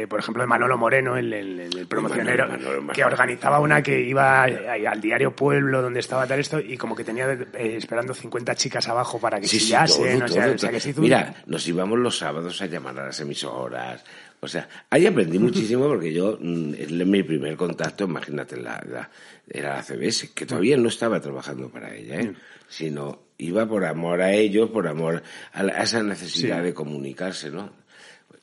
[0.00, 3.82] de, por ejemplo, de Manolo Moreno, el, el- el promocionero, Manolo, Manolo, que organizaba una
[3.82, 8.12] que iba al diario Pueblo donde estaba tal esto y como que tenía eh, esperando
[8.14, 10.80] 50 chicas abajo para que Sí, sí, chillasen, todo, o sea, todo, o sea, que
[10.80, 14.04] se hizo un- Mira, nos íbamos los sábados a llamar a las emisoras.
[14.44, 19.10] O sea, ahí aprendí muchísimo porque yo, mm, el- mi primer contacto, imagínate, la, la-
[19.48, 22.34] era la CBS, que todavía no estaba trabajando para ella, ¿eh?
[22.68, 26.64] sino iba por amor a ellos, por amor a, la- a esa necesidad Sí.
[26.66, 27.72] de comunicarse, ¿no?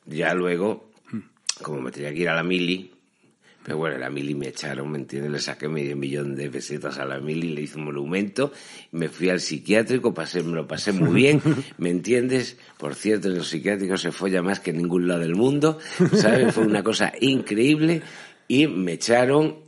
[0.06, 0.90] Ya luego,
[1.62, 2.92] como me tenía que ir a la mili,
[3.62, 5.30] pero bueno, la mili me echaron, ¿me entiendes?
[5.30, 8.52] Le saqué medio millón de pesetas a la mili, le hice un monumento,
[8.90, 11.40] me fui al psiquiátrico, pasé, me lo pasé muy bien,
[11.78, 12.56] ¿me entiendes?
[12.78, 15.78] Por cierto, en los psiquiátricos se folla más que en ningún lado del mundo,
[16.14, 16.54] ¿sabes?
[16.54, 18.02] Fue una cosa increíble
[18.48, 19.58] y me echaron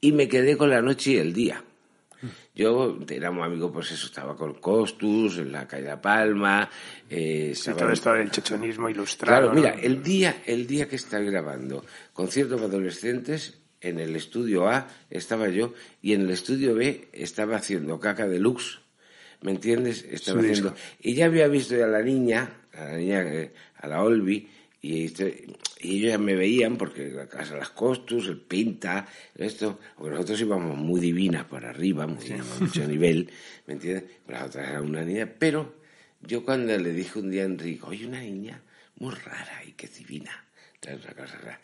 [0.00, 1.64] y me quedé con la noche y el día.
[2.58, 6.68] Yo éramos amigos, pues eso, estaba con Costus, en la calle La Palma,
[7.08, 9.52] eh, y estaba- todo esto del chechonismo ilustrado.
[9.52, 9.80] Claro, mira, ¿no?
[9.80, 15.48] el día, el día que estaba grabando conciertos para adolescentes, en el estudio A estaba
[15.50, 18.80] yo y en el estudio B estaba haciendo caca deluxe.
[19.40, 20.04] ¿Me entiendes?
[20.10, 20.74] Estaba haciendo.
[21.00, 24.48] Y ya había visto a la niña, a la niña, eh, a la Olvi,
[24.82, 25.46] y, este-
[25.80, 30.40] y ellos ya me veían porque la casa las costus, el pinta, esto, porque nosotros
[30.40, 32.24] íbamos muy divinas para arriba, muy,
[32.60, 33.30] mucho nivel,
[33.66, 34.04] ¿me entiendes?
[34.26, 35.76] Pero la otra era una niña, pero
[36.20, 38.60] yo cuando le dije un día a Enrico, oye, una niña
[38.96, 40.44] muy rara y que divina.
[40.74, 41.60] Entonces, una cosa rara.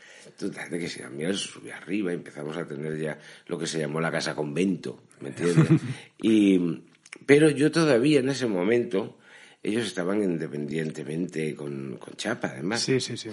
[0.70, 4.00] De que se se subió arriba y empezamos a tener ya lo que se llamó
[4.00, 5.80] la casa convento, ¿me entiendes?
[6.22, 6.82] y,
[7.26, 9.18] pero yo todavía en ese momento,
[9.62, 12.80] ellos estaban independientemente con, con Chapa, además.
[12.80, 13.30] Sí, sí, sí.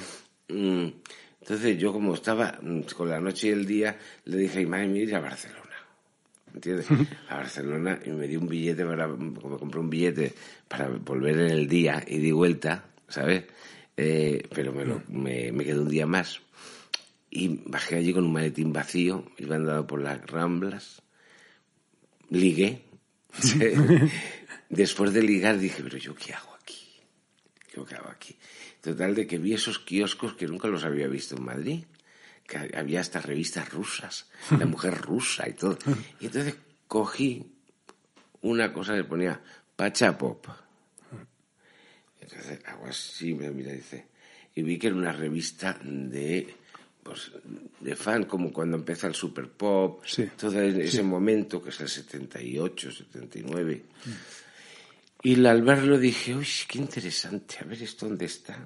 [0.52, 0.92] Mm,
[1.42, 4.88] Entonces yo como estaba mm, con la noche y el día, le dije, "Ay, madre
[4.88, 5.62] mía, ir a Barcelona.
[6.54, 6.88] ¿Entiendes?
[7.30, 10.34] A Barcelona y me dio un billete para, me compré un billete
[10.68, 13.46] para volver en el día y di vuelta, ¿sabes?
[13.96, 16.42] Eh, pero me, lo, me, me quedé un día más.
[17.30, 21.02] Y bajé allí con un maletín vacío, iba andando por las ramblas,
[22.30, 22.82] ligué.
[24.70, 26.78] Después de ligar dije, pero yo qué hago aquí?
[27.74, 28.36] ¿Yo qué hago aquí?
[28.82, 31.84] Total de que vi esos kioscos que nunca los había visto en Madrid,
[32.48, 34.28] que había hasta revistas rusas,
[34.60, 35.78] la mujer rusa y todo.
[36.20, 36.56] Y entonces
[36.88, 37.46] cogí
[38.42, 39.40] una cosa que ponía
[39.76, 40.48] Pacha Pop.
[42.20, 44.06] Entonces hago así, me mira y dice,
[44.56, 46.56] y vi que era una revista de
[47.04, 47.32] pues,
[47.80, 50.30] de fan, como cuando empieza el Super Pop, Sí.
[50.38, 53.84] todo ese momento, que es el 78, 79.
[55.24, 58.58] Y al verlo dije, uy, qué interesante, a ver esto dónde está.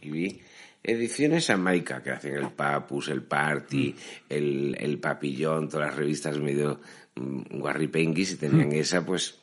[0.00, 0.40] Y vi
[0.82, 3.94] ediciones Jamaica, que hacen el Papus, el Party,
[4.28, 6.80] el, el Papillón, todas las revistas medio
[7.16, 9.38] mm, guarripenguis, y tenían esa, pues,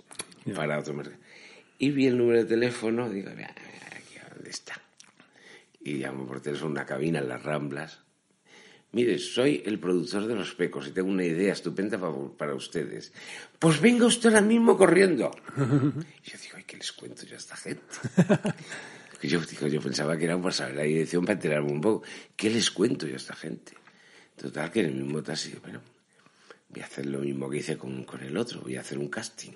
[0.55, 1.21] para otro mercado.
[1.77, 3.53] Y vi el número de teléfono, digo, "Vea,
[3.91, 4.81] aquí, ¿dónde está?
[5.81, 8.04] Y llamo por teléfono a una cabina en las Ramblas.
[8.95, 13.11] Mire, soy el productor de los pecos y tengo una idea estupenda para, para ustedes.
[13.59, 15.31] Pues venga usted ahora mismo corriendo.
[16.23, 17.83] Y yo digo, ay, ¿qué les cuento yo a esta gente?
[19.19, 22.03] Que yo, digo, yo pensaba que era por saber la dirección para enterarme un poco.
[22.35, 23.71] ¿Qué les cuento yo a esta gente?
[24.35, 25.81] Total, que en el mismo taxi, bueno,
[26.67, 29.07] voy a hacer lo mismo que hice con, con el otro, voy a hacer un
[29.07, 29.53] casting.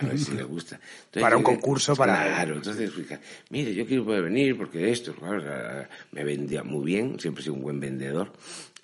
[0.00, 0.76] A ver si le gusta.
[0.76, 4.90] Entonces, Para un llegué- concurso, para- Claro, entonces, fija, mire, yo quiero poder venir porque
[4.90, 8.32] esto, claro, la- me vendía muy bien, siempre he sido un buen vendedor.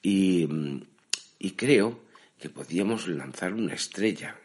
[0.03, 0.83] Y, mm,
[1.39, 2.01] y creo
[2.39, 4.37] que podíamos lanzar una estrella,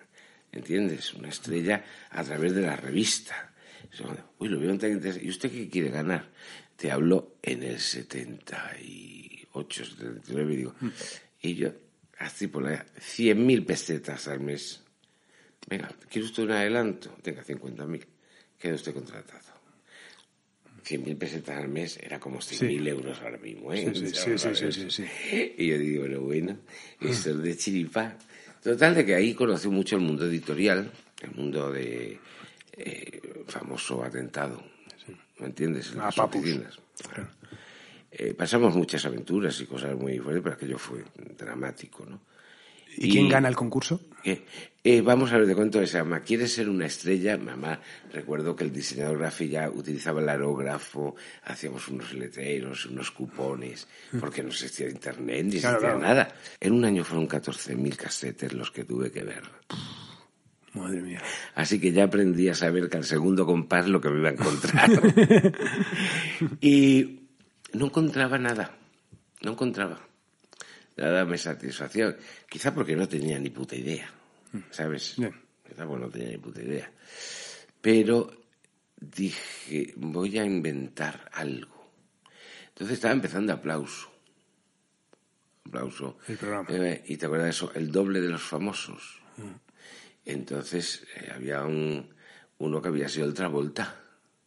[0.52, 1.14] ¿entiendes?
[1.14, 3.52] Una estrella a través de la revista.
[4.38, 5.26] Uy, lo veo tan interesante.
[5.26, 6.30] ¿Y usted qué quiere ganar?
[6.78, 10.76] Te hablo en el 78, 79, digo.
[11.42, 11.70] Y yo,
[12.20, 14.82] así por la 100.000 pesetas al mes.
[15.70, 17.10] Venga, ¿quiere usted un adelanto?
[17.22, 18.06] Tenga 50.000.
[18.58, 19.40] Queda usted contratado.
[20.84, 23.92] 100.000 pesetas al mes era como 100.000 euros ahora mismo, ¿eh?
[23.94, 26.58] Sí, sí, sí, sí, sí, sí, Y yo digo, bueno, bueno,
[27.02, 28.18] esto es de chiripá.
[28.64, 32.20] Total, de que ahí conocí mucho el mundo editorial, el mundo de
[32.74, 34.64] eh, famoso atentado,
[35.38, 35.92] ¿me entiendes?
[35.94, 36.42] En A las Papus.
[36.42, 36.80] oficinas.
[38.12, 41.04] Eh, pasamos muchas aventuras y cosas muy fuertes, pero aquello fue
[41.38, 42.22] dramático, ¿no?
[43.02, 44.02] ¿Y quién gana el concurso?
[44.26, 44.44] Eh,
[44.84, 46.04] eh, vamos a ver, te cuento esa.
[46.04, 47.38] Mamá, ¿quieres ser una estrella?
[47.38, 47.80] Mamá,
[48.12, 53.88] recuerdo que el diseñador gráfico ya utilizaba el aerógrafo, hacíamos unos letreros, unos cupones,
[54.20, 56.00] porque no existía internet, ni Claro, existía claro.
[56.00, 56.36] nada.
[56.60, 59.44] En un año fueron 14.000 casetes los que tuve que ver.
[60.74, 61.22] Madre mía.
[61.56, 64.34] Así que ya aprendí a saber que al segundo compás lo que me iba a
[64.34, 64.90] encontrar.
[66.62, 67.22] y
[67.74, 68.72] no encontraba nada.
[69.42, 70.09] No encontraba.
[71.00, 72.18] Nada me satisfacción.
[72.50, 74.12] Quizá porque no tenía ni puta idea.
[74.70, 75.16] ¿Sabes?
[75.18, 75.34] Bien.
[75.66, 76.92] Quizá porque no tenía ni puta idea.
[77.80, 78.30] Pero
[79.00, 81.92] dije, voy a inventar algo.
[82.70, 84.12] Entonces estaba empezando aplauso.
[85.66, 86.18] Aplauso.
[86.28, 86.68] El programa.
[86.70, 89.22] Eh, y te acuerdas de eso, el doble de los famosos.
[90.26, 92.14] Entonces eh, había un,
[92.58, 94.04] uno que había sido el Travolta.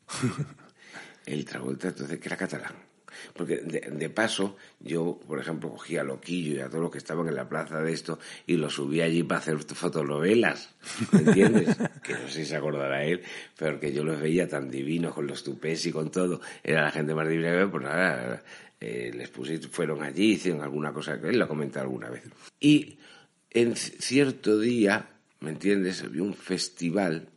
[1.27, 2.91] el Travolta, entonces, que era catalán.
[3.35, 6.99] Porque de, de paso, yo, por ejemplo, cogía a Loquillo y a todos los que
[6.99, 10.75] estaban en la plaza de esto y los subía allí para hacer fotonovelas.
[11.13, 11.77] ¿Me entiendes?
[12.03, 13.23] que no sé si se acordará él,
[13.57, 16.41] pero que yo los veía tan divinos con los tupés y con todo.
[16.63, 18.43] Era la gente más divina que veo, pues nada,
[18.81, 22.25] eh, les puse, fueron allí, hicieron alguna cosa que él lo comentó alguna vez.
[22.59, 22.99] Y
[23.51, 25.09] en cierto día,
[25.41, 26.03] ¿me entiendes?
[26.03, 27.29] Había un festival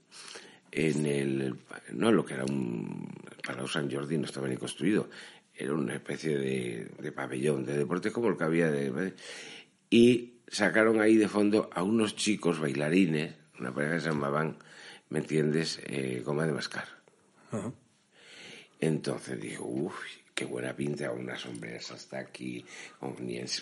[0.71, 1.56] en el,
[1.93, 3.13] no lo que era un
[3.45, 5.10] Palau San Jordi, no estaba ni construido,
[5.57, 9.13] era una especie de, de pabellón de deporte como el que había de...
[9.89, 14.57] Y sacaron ahí de fondo a unos chicos bailarines, una pareja que se llamaban,
[15.09, 16.87] ¿me entiendes?, eh, Goma de Mascar.
[18.79, 19.95] Entonces dijo, uff,
[20.33, 22.65] qué buena pinta, unas sombreras hasta aquí,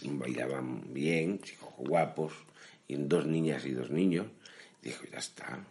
[0.04, 2.34] bailaban bien, chicos guapos,
[2.88, 4.28] y dos niñas y dos niños.
[4.82, 5.64] Dijo, ya está,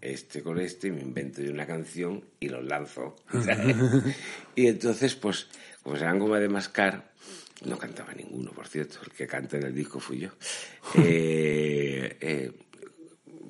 [0.00, 3.16] este con este, me invento yo una canción y los lanzo.
[4.56, 5.48] y entonces, pues,
[5.82, 7.12] como se dan goma de mascar,
[7.66, 10.30] no cantaba ninguno, por cierto, el que canta en el disco fui yo.
[10.96, 12.52] Eh, eh,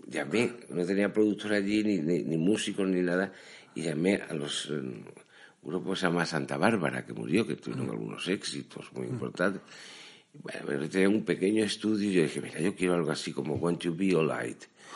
[0.07, 3.33] llamé, no tenía productor allí, ni, ni, ni músicos, ni nada,
[3.75, 4.67] y llamé a los...
[4.67, 4.83] eh,
[5.63, 9.63] un grupo que se llama Santa Bárbara, que murió, que tuvieron algunos éxitos muy importantes.
[10.33, 13.83] Bueno, tenía un pequeño estudio y yo dije, mira, yo quiero algo así como Want
[13.83, 14.15] to Be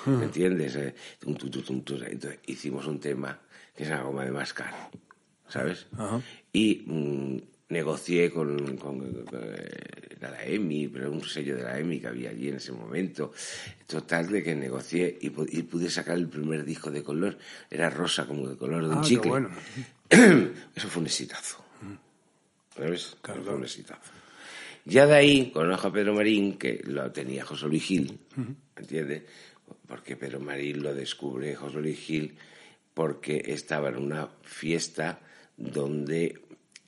[0.06, 0.76] Alright, ¿me entiendes?
[0.76, 0.94] Eh.
[1.26, 3.38] Entonces hicimos un tema
[3.76, 4.90] que se llama Goma de Mascar,
[5.48, 5.86] ¿sabes?
[6.52, 7.38] Y mm,
[7.70, 12.30] negocié con, con, con, eh, la EMI, pero un sello de la EMI que había
[12.30, 13.32] allí en ese momento.
[13.86, 17.36] Total, de que negocié y, y pude sacar el primer disco de color.
[17.70, 19.30] Era rosa como de color de un Ah, qué chicle.
[19.30, 19.50] bueno.
[20.74, 21.64] Eso fue un exitazo.
[22.76, 23.16] ¿Sabes?
[23.22, 24.10] Claro, Eso fue un exitazo.
[24.86, 28.18] Ya de ahí conozco a Pedro Marín, que lo tenía José Luis Gil,
[28.76, 29.22] ¿entiendes?
[29.86, 32.36] Porque Pedro Marín lo descubre José Luis Gil
[32.94, 35.20] porque estaba en una fiesta
[35.56, 36.40] donde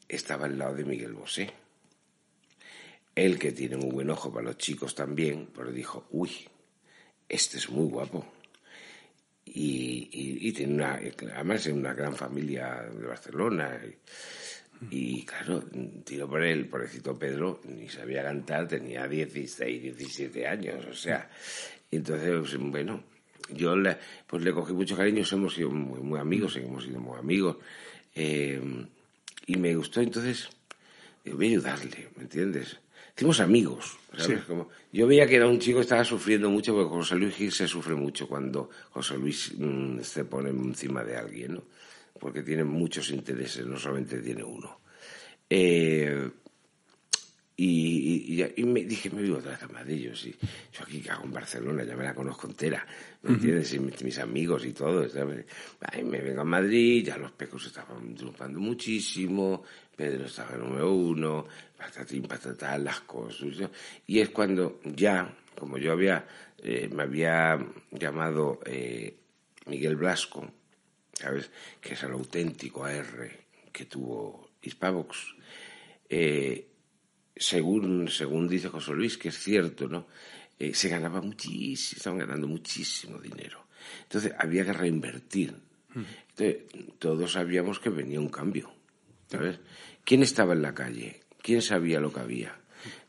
[0.09, 1.51] estaba al lado de Miguel Bosé.
[3.15, 6.31] Él, que tiene muy buen ojo para los chicos también, pero dijo, uy,
[7.29, 8.33] este es muy guapo.
[9.45, 11.01] Y, tiene una,
[11.35, 13.81] además es una gran familia de Barcelona.
[13.85, 13.97] Y,
[14.91, 15.65] y, claro,
[16.05, 21.31] tiró por él, pobrecito Pedro, ni sabía cantar, tenía 16, 17 años, o sea.
[21.91, 23.03] Y entonces, pues, bueno,
[23.51, 23.97] yo le,
[24.27, 27.57] pues le cogí mucho cariño, hemos sido muy, muy amigos, hemos sido muy amigos.
[28.15, 28.61] eh,
[29.47, 30.49] y me gustó, entonces,
[31.25, 32.79] digo, voy a ayudarle, ¿me entiendes?
[33.17, 34.41] Hicimos amigos, ¿sabes?
[34.41, 34.45] Sí.
[34.47, 37.53] Como, yo veía que era un chico que estaba sufriendo mucho, porque José Luis Gil
[37.53, 41.65] se sufre mucho cuando José Luis mm, se pone encima de alguien, ¿no?
[42.19, 44.81] Porque tiene muchos intereses, no solamente tiene uno.
[45.49, 46.29] Eh,
[47.59, 50.11] Y, y, y me dije, me vivo otra vez a Madrid.
[50.11, 50.35] Yo, sí,
[50.73, 52.87] yo aquí cago en Barcelona, ya me la conozco entera,
[53.23, 53.73] ¿me entiendes?
[53.73, 55.09] Y mis, mis amigos y todo.
[55.09, 55.47] ¿sabes?
[55.81, 59.65] Ay, me vengo a Madrid, ya los pecos estaban triunfando muchísimo,
[59.97, 61.47] Pedro estaba en número uno,
[61.79, 63.49] patatín, patatán, las cosas.
[64.07, 66.27] Y es cuando ya, como yo había,
[66.59, 67.59] eh, me había
[67.91, 69.17] llamado eh,
[69.65, 70.47] Miguel Blasco,
[71.15, 71.51] ¿sabes?
[71.81, 73.31] Que es el auténtico AR
[73.73, 75.35] que tuvo Hispavox.
[76.09, 76.67] Eh,
[77.37, 80.07] según, según dice José Luis, que es cierto, ¿no?
[80.59, 83.67] Eh, se ganaba muchísimo, estaban ganando muchísimo dinero.
[84.05, 85.55] Entonces había que reinvertir.
[85.95, 86.65] Entonces,
[86.99, 88.71] todos sabíamos que venía un cambio.
[89.31, 89.59] ¿Sabes?
[90.05, 91.21] ¿Quién estaba en la calle?
[91.43, 92.57] ¿Quién sabía lo que había?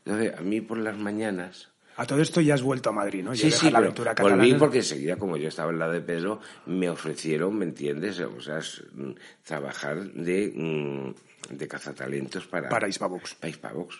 [0.04, 3.34] Entonces, a mí por las mañanas, A todo esto ya has vuelto a Madrid, ¿no?
[3.34, 4.58] Ya Sí, sí, la pero aventura volví catalana.
[4.58, 8.20] porque enseguida, como yo estaba en la de Pedro, me ofrecieron, ¿me entiendes?
[8.20, 8.60] O sea,
[8.94, 9.10] mm,
[9.44, 13.34] trabajar de, mm, de cazatalentos para, Para Hispavox.
[13.34, 13.96] para Hispavox.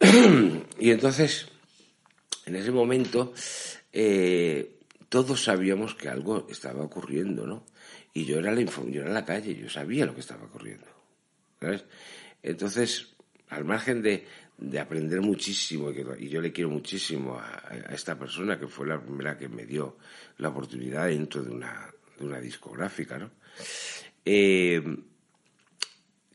[0.78, 1.48] y entonces,
[2.46, 3.32] en ese momento,
[3.92, 7.64] eh, todos sabíamos que algo estaba ocurriendo, ¿no?
[8.14, 10.86] Y yo era, la yo era la calle, yo sabía lo que estaba ocurriendo.
[11.60, 11.84] ¿Sabes?
[12.42, 13.14] Entonces,
[13.48, 18.58] al margen de, de aprender muchísimo, y, yo le quiero muchísimo a, a esta persona
[18.58, 19.98] que fue la primera que me dio
[20.38, 23.30] la oportunidad dentro de una, de una discográfica, ¿no?
[24.24, 24.82] Eh,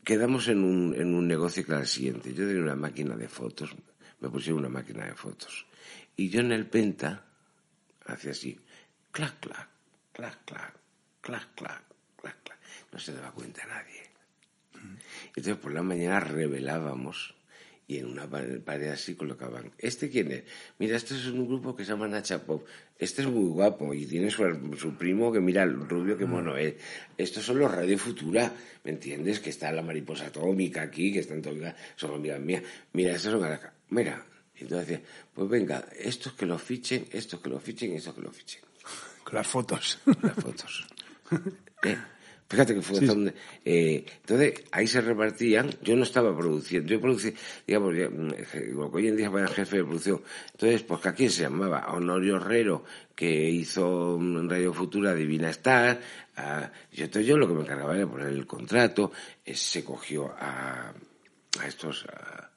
[0.04, 2.32] quedamos en un, en un negocio que era el siguiente.
[2.34, 3.74] Yo tenía una máquina de fotos,
[4.20, 5.66] me pusieron una máquina de fotos.
[6.16, 7.24] Y yo en el Penta
[8.06, 8.60] hacía así,
[9.10, 9.68] clac, clac,
[10.12, 10.74] clac, clac,
[11.20, 11.82] clac, clac,
[12.16, 12.58] clac, clac.
[12.92, 14.02] No se daba cuenta nadie.
[15.28, 17.34] Entonces por la mañana revelábamos
[17.86, 20.44] y en una pa- pared así colocaban, ¿este quién es?
[20.78, 22.66] Mira, este es un grupo que se llama Nacha Pop.
[22.98, 24.42] Este es muy guapo y tiene su,
[24.78, 26.74] su primo que mira el rubio que mono es.
[27.18, 28.52] Estos son los Radio Futura,
[28.84, 29.40] ¿me entiendes?
[29.40, 32.62] Que está la mariposa atómica aquí, que están todas, son amigas mías.
[32.92, 33.72] Mira, estos son Caracas.
[33.90, 34.24] Mira.
[34.56, 38.20] Y entonces decía, pues venga, estos que lo fichen, estos que lo fichen estos que
[38.22, 38.60] lo fichen
[39.24, 39.98] Con las fotos.
[40.22, 40.86] las fotos.
[41.82, 41.98] Eh,
[42.48, 47.32] Fíjate que fue donde, eh, entonces ahí se repartían, yo no estaba produciendo, yo producía,
[47.66, 50.22] digamos, mm, lo que hoy en día era jefe de producción.
[50.52, 55.98] Entonces, pues que aquí se llamaba Honorio Herrero, que hizo mm, Radio Futura Divina Star,
[56.36, 59.10] ah, y entonces yo lo que me encargaba era poner el contrato,
[59.44, 60.92] eh, se cogió a,
[61.60, 62.50] a estos, a,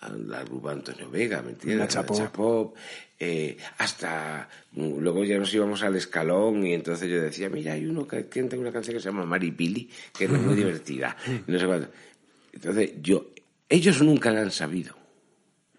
[0.00, 1.96] al grupo Antonio Vega, ¿me entiendes?
[1.96, 2.28] A Pop.
[2.32, 2.76] Pop,
[3.22, 7.84] eh, hasta mm, luego ya nos íbamos al escalón y entonces yo decía, mira, hay
[7.84, 11.14] uno que canta una canción que se llama Maripili, que es muy divertida,
[11.46, 11.90] no sé cuánto.
[12.52, 13.26] Entonces yo,
[13.68, 14.96] ellos nunca la han sabido.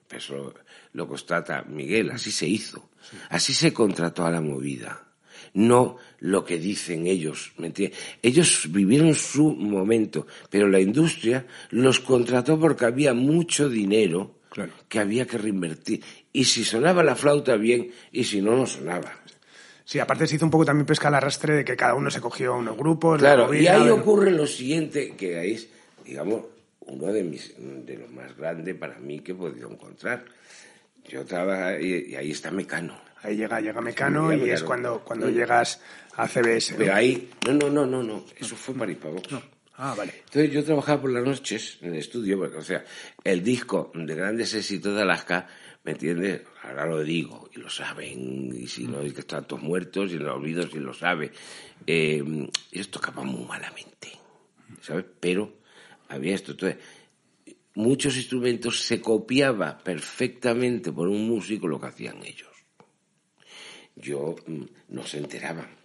[0.10, 0.54] Eso
[0.94, 2.90] lo constata Miguel, así se hizo.
[3.30, 5.08] Así se contrató a la movida.
[5.54, 7.98] No lo que dicen ellos, ¿me entiendes?
[8.22, 14.74] Ellos vivieron su momento, pero la industria los contrató porque había mucho dinero Claro.
[14.90, 16.04] que había que reinvertir.
[16.34, 19.12] Y si sonaba la flauta bien, y si no, no sonaba.
[19.84, 22.22] Sí, aparte se hizo un poco también pesca al arrastre de que cada uno se
[22.22, 23.20] cogió unos grupos.
[23.20, 25.68] Claro, la y ahí de- ocurre lo siguiente, que ahí es,
[26.06, 26.44] digamos,
[26.82, 30.24] uno de mis, de los más grandes para mí que he podido encontrar.
[31.10, 32.98] Yo trabajo, y, y ahí está Mecano.
[33.24, 34.66] Ahí llega, llega Mecano Llega y es Mecano.
[34.68, 35.32] cuando, cuando Mm.
[35.34, 35.82] llegas
[36.16, 36.72] a CBS.
[36.74, 36.78] ¿no?
[36.80, 39.28] Pero ahí, no, no, no, no, no, eso fue para Hispavox.
[39.78, 40.14] Ah, vale.
[40.26, 42.86] Entonces yo trabajaba por las noches en el estudio, porque, o sea,
[43.24, 45.48] el disco de grandes éxitos de Alaska,
[45.84, 46.42] ¿me entiendes?
[46.64, 50.16] Ahora lo digo, y lo saben, y si no, hay que están todos muertos, y
[50.16, 51.32] en el olvido si lo sabe.
[51.88, 52.24] Eh,
[52.72, 54.12] ellos tocaban muy malamente,
[54.82, 55.06] ¿sabes?
[55.20, 55.62] Pero
[56.10, 56.52] había esto.
[56.52, 56.78] Entonces,
[57.76, 62.50] muchos instrumentos se copiaba perfectamente por un músico lo que hacían ellos.
[63.96, 65.82] Yo mm, no se enteraban.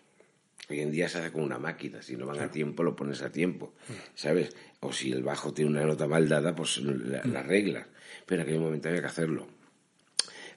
[0.68, 3.22] Hoy en día se hace con una máquina, si no van a tiempo lo pones
[3.22, 3.74] a tiempo,
[4.16, 4.56] ¿sabes?
[4.80, 7.86] O si el bajo tiene una nota mal dada, pues la, la arreglas.
[8.26, 9.46] Pero en aquel momento había que hacerlo.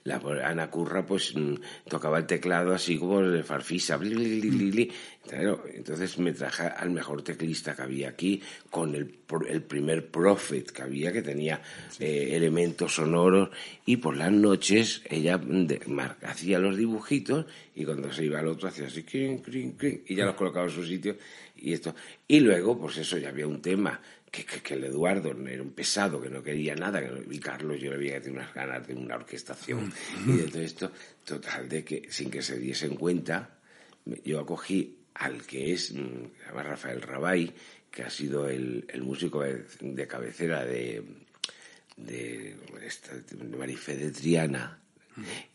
[0.06, 1.56] La Ana Curra pues mm,
[1.88, 4.92] tocaba el teclado así como de farfisa, bli, bli, bli, bli, bli.
[5.28, 9.14] Claro, entonces me traje al mejor teclista que había aquí, con el,
[9.48, 11.62] el primer Prophet que había, que tenía
[12.00, 13.50] eh, elementos sonoros,
[13.86, 18.48] y por las noches ella de- mar- hacía los dibujitos, y cuando se iba al
[18.48, 21.18] otro hacía así, crin, crin, crin, y ya los colocaba en su sitio,
[21.58, 21.94] y esto.
[22.28, 24.02] Y luego, pues eso, ya había un tema,
[24.32, 27.40] que, que, que el Eduardo era un pesado, que no quería nada, que no- y
[27.40, 29.92] Carlos yo le veía que tenía unas ganas de una orquestación.
[30.28, 30.92] Y de todo esto,
[31.26, 33.50] total de que sin que se diesen cuenta,
[34.24, 35.98] yo acogí al que es, mm,
[36.40, 37.52] se llama Rafael Rabay,
[37.92, 41.04] que ha sido el, el músico de, de cabecera de,
[41.98, 42.56] de,
[42.86, 44.80] esta, de Marifé de Triana,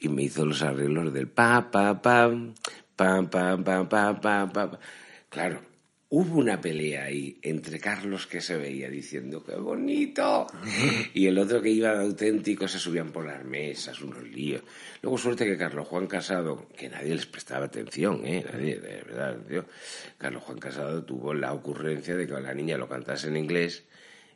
[0.00, 2.52] y me hizo los arreglos del pa, pa, pam,
[2.96, 4.70] pam, pam, pam, pam, pam, pam.
[5.30, 5.62] Claro,
[6.16, 10.46] hubo una pelea ahí entre Carlos que se veía diciendo ¡qué bonito!
[11.12, 14.62] y el otro que iba de auténtico se subían por las mesas, unos líos.
[15.02, 18.46] Luego suerte que Carlos Juan Casado, que nadie les prestaba atención, ¿eh?
[18.48, 19.64] Nadie, de verdad, tío.
[20.16, 23.82] Carlos Juan Casado tuvo la ocurrencia de que la niña lo cantase en inglés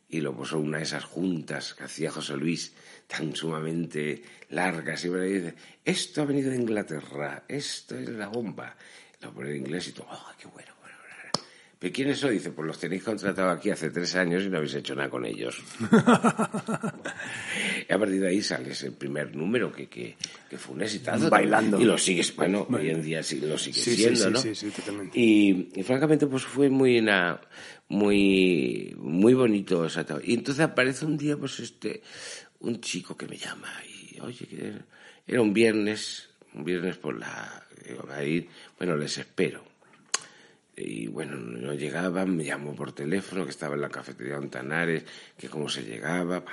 [0.09, 2.75] y lo puso una de esas juntas que hacía José Luis
[3.07, 4.21] tan sumamente
[4.51, 5.55] largas y me dice,
[5.85, 8.77] esto ha venido de Inglaterra, esto es la bomba.
[9.21, 10.78] Lo pone en inglés y todo, ¡oh, qué bueno!
[11.79, 11.81] Bueno, bueno".
[11.81, 12.29] ¿Pero quién eso?
[12.29, 15.25] Dice, pues los tenéis contratado aquí hace tres años y no habéis hecho nada con
[15.25, 15.63] ellos.
[17.89, 20.17] y a partir de ahí sale ese primer número que, que,
[20.49, 21.31] que fue un exitazo.
[21.31, 21.81] Bailando.
[21.81, 24.39] Y lo sigues, bueno, hoy en día sí, lo sigue Sí, siendo, sí, ¿no?
[24.41, 25.19] sí, sí, totalmente.
[25.19, 27.41] Y, y francamente, pues fue muy una,
[27.89, 30.21] muy, muy bonito esa etapa.
[30.25, 32.03] Y entonces aparece un día, pues este,
[32.61, 34.85] un chico que me llama y, oye, que era-
[35.27, 38.49] era un viernes, un viernes por la, digo, ir,
[38.79, 39.63] bueno, les espero.
[40.81, 45.05] Y bueno, no llegaban, me llamó por teléfono, que estaba en la cafetería de Ontanares,
[45.37, 46.45] que cómo se llegaba.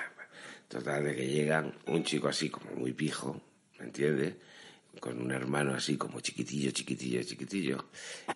[0.67, 3.39] Total, de que llegan un chico así como muy pijo,
[3.77, 4.33] ¿me entiendes?
[4.99, 7.85] Con un hermano así como chiquitillo, chiquitillo, chiquitillo,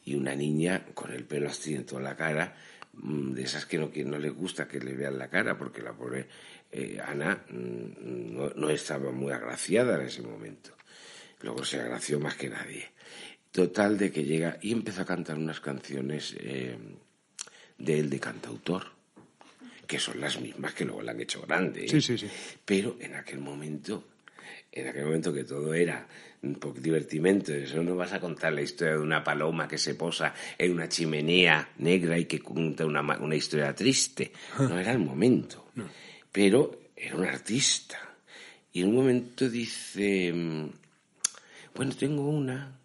[0.06, 2.56] y una niña con el pelo así en toda la cara,
[2.94, 5.82] mm, de esas que no, que no le gusta que le vean la cara, porque
[5.82, 6.28] la pobre
[6.72, 10.72] eh, Ana mm, no estaba muy agraciada en ese momento.
[11.42, 12.92] Luego se agració más que nadie.
[13.52, 16.78] Total de que llega y empezó a cantar unas canciones eh,
[17.78, 18.86] de él de cantautor,
[19.88, 21.86] que son las mismas que luego la han hecho grande.
[21.86, 21.90] ¿eh?
[21.90, 22.28] Sí, sí, sí.
[22.64, 24.04] Pero en aquel momento,
[24.72, 26.08] en aquel momento que todo era
[26.44, 29.96] un poco divertimento, eso no vas a contar la historia de una paloma que se
[29.96, 34.32] posa en una chimenea negra y que cuenta una, una historia triste.
[34.60, 35.72] No era el momento.
[36.32, 37.98] Pero era un artista.
[38.72, 40.70] Y en un momento dice, mm,
[41.74, 42.79] bueno, tengo una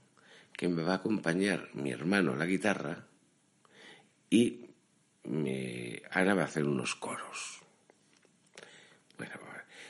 [0.57, 3.07] que me va a acompañar mi hermano a la guitarra
[4.31, 4.67] y
[5.25, 7.61] me, Ana va a hacer unos coros.
[9.17, 9.35] Bueno,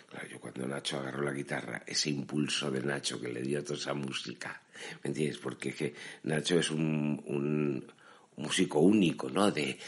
[0.08, 3.78] claro, yo cuando Nacho agarró la guitarra, ese impulso de Nacho que le dio toda
[3.78, 4.62] esa música,
[5.02, 5.38] ¿me entiendes?
[5.38, 5.94] Porque es que
[6.24, 7.84] Nacho es un,
[8.36, 9.50] músico único, ¿no?
[9.50, 9.78] De,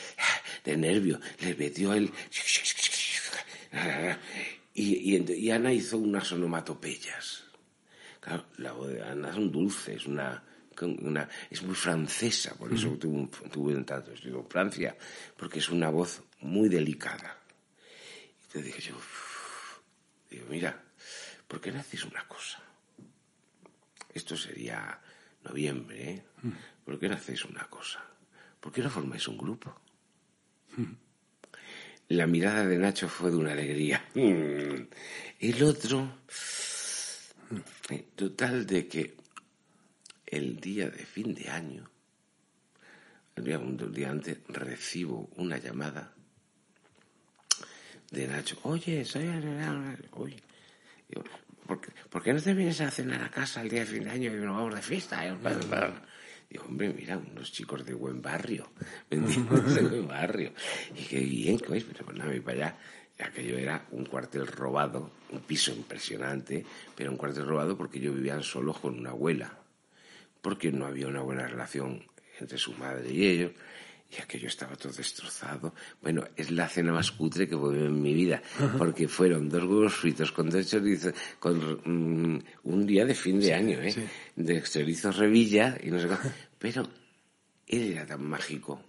[0.64, 1.20] de nervio.
[1.40, 2.10] Le metió el...
[4.74, 7.44] Y, Ana hizo unas onomatopeyas.
[8.20, 8.44] Claro,
[9.10, 10.42] Ana es un dulce, es una,
[10.84, 14.96] una es muy francesa, por eso tuvo, un, tuvo un tanto estudio en Francia,
[15.36, 17.38] porque es una voz muy delicada.
[18.52, 18.94] Te dije yo,
[20.30, 20.82] digo, mira,
[21.48, 22.62] ¿por qué no hacéis una cosa?
[24.12, 25.00] Esto sería
[25.44, 26.22] noviembre, ¿eh?
[26.84, 28.02] ¿Por qué no hacéis una cosa?
[28.60, 29.78] ¿Por qué no formáis un grupo?
[32.08, 34.04] La mirada de Nacho fue de una alegría.
[34.14, 34.88] Mm.
[35.40, 36.20] El otro,
[37.90, 39.16] eh, total de que
[40.26, 41.90] el día de fin de año,
[43.36, 46.12] el día, un día antes, recibo una llamada
[48.10, 48.58] de Nacho.
[48.62, 49.28] Oye, soy...
[50.14, 50.36] Uy.
[51.08, 51.22] Digo,
[51.66, 54.04] ¿por, qué, por qué no te vienes a cenar a casa el día de fin
[54.04, 55.26] de año y nos vamos de fiesta?
[55.26, 55.34] eh?
[56.48, 58.70] Digo, hombre, mira, unos chicos de buen barrio,
[59.10, 59.74] ¿me entiendes?
[59.74, 60.52] De buen barrio.
[60.94, 61.80] Y qué bien, ¿qué?
[61.80, 62.78] Pero pues nada, para allá.
[63.18, 68.42] Aquello era un cuartel robado, un piso impresionante, pero un cuartel robado porque yo vivía
[68.42, 69.58] solo con una abuela,
[70.46, 72.06] porque no había una buena relación
[72.38, 73.50] entre su madre y ellos,
[74.16, 75.74] y aquello estaba todo destrozado.
[76.00, 78.40] Bueno, es la cena más cutre que puedo ver en mi vida,
[78.78, 83.54] porque fueron dos huevos fritos con dos chorizos, con mm, un día de fin de
[83.54, 83.92] año, ¿eh?
[84.36, 86.14] De chorizo revilla y no sé qué.
[86.60, 86.86] Pero
[87.66, 88.80] él era tan mágico.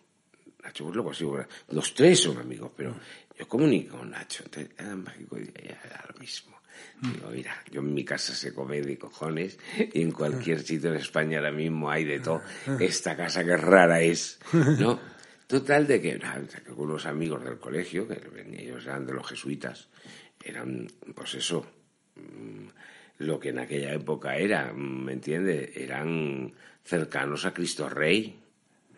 [0.63, 2.95] Nacho, pues luego sí, bueno, los tres son amigos, pero
[3.35, 6.56] yo comunico con Nacho, entonces era tan mágico y era lo mismo.
[7.01, 9.57] Digo, mira, yo en mi casa se come de cojones
[9.93, 12.41] y en cualquier sitio en España ahora mismo hay de todo.
[12.79, 14.39] Esta casa que rara es,
[14.79, 14.99] ¿no?
[15.47, 19.13] Total de que, nada, que con unos amigos del colegio, que venían- ellos eran de
[19.13, 19.87] los jesuitas,
[20.43, 21.65] eran, pues eso,
[22.15, 22.67] mm,
[23.19, 25.75] lo que en aquella época era, ¿me entiendes?
[25.77, 26.53] Eran
[26.83, 28.39] cercanos a Cristo Rey,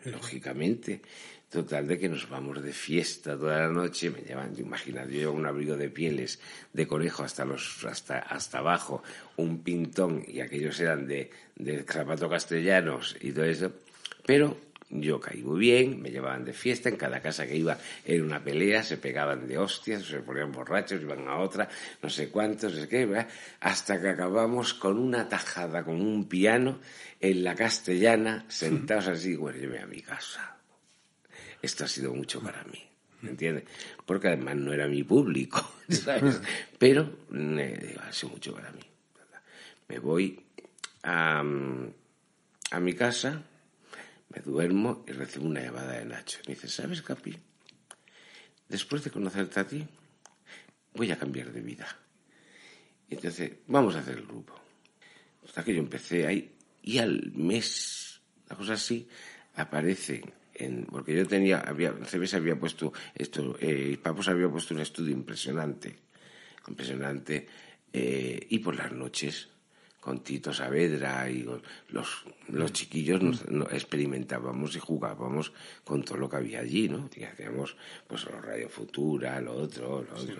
[0.04, 1.02] lógicamente.
[1.50, 5.32] Total de que nos vamos de fiesta toda la noche, me llevan, imaginad, yo llevo
[5.32, 6.38] un abrigo de pieles
[6.72, 9.02] de conejo hasta los hasta hasta abajo,
[9.36, 13.72] un pintón y aquellos eran de de zapatos castellanos y todo eso,
[14.24, 14.56] pero
[14.90, 18.44] yo caí muy bien, me llevaban de fiesta, en cada casa que iba era una
[18.44, 21.68] pelea, se pegaban de hostias, se ponían borrachos, iban a otra,
[22.00, 23.28] no sé cuántos, sé qué, ¿verdad?
[23.58, 26.78] hasta que acabamos con una tajada, con un piano
[27.18, 30.59] en la castellana, sentados así, bueno, yo a mi casa
[31.62, 32.82] esto ha sido mucho para mí,
[33.22, 33.64] ¿me entiendes?
[34.06, 36.40] Porque además no era mi público, ¿sabes?
[36.78, 38.80] Pero eh, digo, ha sido mucho para mí.
[39.88, 40.40] Me voy
[41.02, 43.42] a, a mi casa,
[44.32, 46.38] Me duermo y recibo una llamada de Nacho.
[46.46, 47.36] Me dice, ¿sabes, Capi?
[48.68, 49.84] Después de conocerte a ti,
[50.94, 51.88] voy a cambiar de vida.
[53.08, 54.54] Y entonces, vamos a hacer el grupo.
[55.44, 59.08] Hasta que yo empecé ahí y al mes, la cosa así,
[59.56, 60.22] aparece
[60.60, 65.12] en, porque yo tenía, había, CBS había puesto esto, eh, Papos había puesto un estudio
[65.12, 65.96] impresionante,
[66.68, 67.46] impresionante,
[67.92, 69.48] eh, y por las noches
[70.00, 75.52] con Tito Saavedra y los, los chiquillos nos, nos experimentábamos y jugábamos
[75.84, 77.10] con todo lo que había allí, ¿no?
[77.14, 80.36] Y hacíamos pues lo Radio Futura, lo otro, lo otro.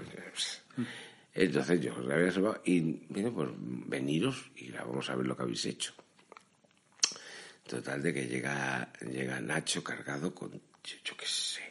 [1.35, 5.67] Entonces yo os había y bueno, pues veniros y vamos a ver lo que habéis
[5.67, 5.93] hecho.
[7.71, 11.63] Total de que llega, llega Nacho cargado con, yo, qué sé,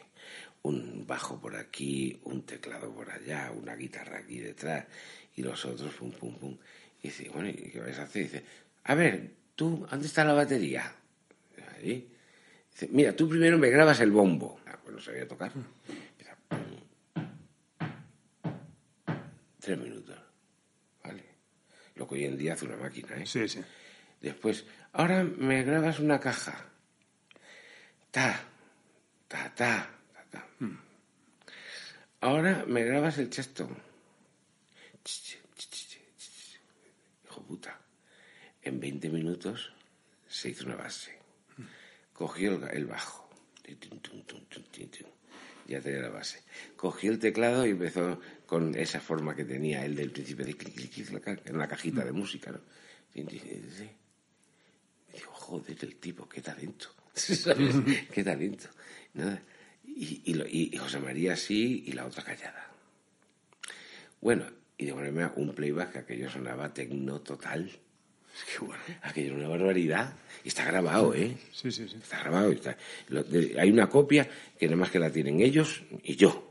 [0.62, 4.86] un bajo por aquí, un teclado por allá, una guitarra aquí detrás
[5.36, 6.56] y los otros pum pum pum.
[7.02, 8.22] Y dice, bueno, ¿y qué vais a hacer?
[8.22, 8.42] dice,
[8.84, 10.90] a ver, tú, ¿dónde está la batería?
[11.76, 12.08] Ahí.
[12.72, 14.58] Dice, mira, tú primero me grabas el bombo.
[14.64, 15.52] Ah, pues no sabía tocar.
[15.52, 15.64] Pum.
[19.60, 20.16] Tres minutos.
[21.04, 21.24] Vale.
[21.96, 23.26] Lo que hoy en día hace una máquina, ¿eh?
[23.26, 23.60] Sí, sí.
[24.20, 26.66] Después, ahora me grabas una caja.
[28.10, 28.40] Ta,
[29.28, 30.46] ta, ta, ta, ta.
[32.20, 33.68] Ahora me grabas el chesto.
[35.02, 36.60] Ch, ch, ch, ch, ch.
[37.24, 37.80] Hijo puta.
[38.62, 39.72] En 20 minutos
[40.28, 41.18] se hizo una base.
[42.12, 43.30] Cogió el, el bajo.
[45.66, 46.42] Ya tenía la base.
[46.76, 50.74] Cogió el teclado y empezó con esa forma que tenía él del principio de clic,
[50.74, 52.60] clic, en la cajita de música, ¿no?
[53.14, 53.90] Sí.
[55.50, 56.86] Joder, el tipo, qué talento.
[57.14, 57.74] ¿Sabes?
[58.12, 58.68] qué talento.
[59.14, 59.42] Nada.
[59.84, 62.70] Y, y, lo- y- José María así y la otra callada.
[64.20, 64.44] Bueno,
[64.78, 67.68] y de ponerme un playback que aquello sonaba tecno total.
[68.46, 68.80] Qué bueno.
[69.02, 70.14] Aquello era una barbaridad.
[70.44, 71.36] Y está grabado, ¿eh?
[71.52, 71.96] Sí, sí, sí.
[71.96, 72.52] Está grabado.
[72.52, 72.76] Está,
[73.08, 74.28] lo- de- hay una copia
[74.58, 76.46] que nada más que la tienen ellos y yo.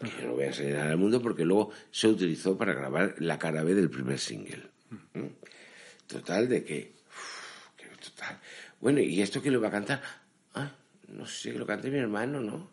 [0.00, 3.38] Que yo no voy a enseñar al mundo porque luego se utilizó para grabar la
[3.38, 4.62] cara B del primer single.
[5.12, 5.26] ¿Mm?
[6.06, 6.97] Total de que...
[8.80, 10.02] Bueno, ¿y esto quién lo va a cantar?
[10.54, 10.70] Ah,
[11.08, 12.70] no sé, lo cante mi hermano, ¿no?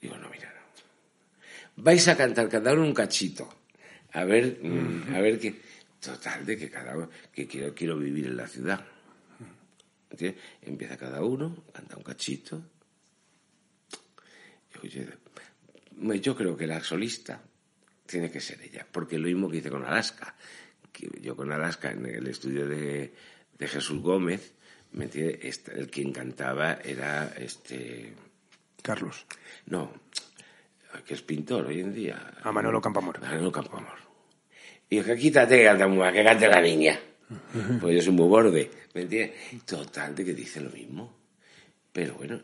[0.00, 1.82] Digo, no, mira, no.
[1.82, 3.48] Vais a cantar cada uno un cachito.
[4.12, 5.60] A ver, mm, a ver qué.
[6.00, 7.10] Total, de que cada uno.
[7.32, 8.84] que quiero, quiero vivir en la ciudad.
[10.62, 12.62] Empieza cada uno, canta un cachito.
[14.82, 15.02] Yo,
[15.96, 17.42] me- yo creo que la solista
[18.06, 20.34] tiene que ser ella, porque lo mismo que hice con Alaska.
[20.92, 23.12] Que yo con Alaska en el estudio de,
[23.58, 24.52] de Jesús Gómez,
[24.92, 25.38] ¿me entiendes?
[25.42, 28.12] Este, el quien cantaba era este.
[28.82, 29.26] Carlos.
[29.66, 29.90] No,
[31.04, 32.34] que es pintor hoy en día.
[32.42, 33.20] A Manolo Campamor.
[33.20, 33.98] Manolo Campamor.
[34.88, 36.98] Y dije, quítate que que cante la niña.
[37.80, 39.36] Pues yo soy muy borde, ¿me entiendes?
[39.64, 41.12] Total, de que dice lo mismo.
[41.92, 42.40] Pero bueno.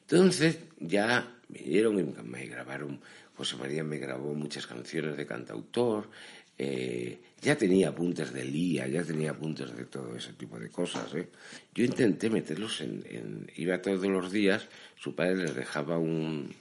[0.00, 3.00] Entonces ya vinieron y me grabaron,
[3.36, 6.08] José María me grabó muchas canciones de cantautor,
[6.56, 11.14] eh, ya tenía apuntes de Lía, ya tenía apuntes de todo ese tipo de cosas.
[11.14, 11.28] ¿eh?
[11.74, 16.52] Yo intenté meterlos en, en- Iba todos los días, su padre les dejaba un,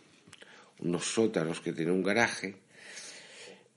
[0.80, 2.56] unos sótanos que tenía un garaje.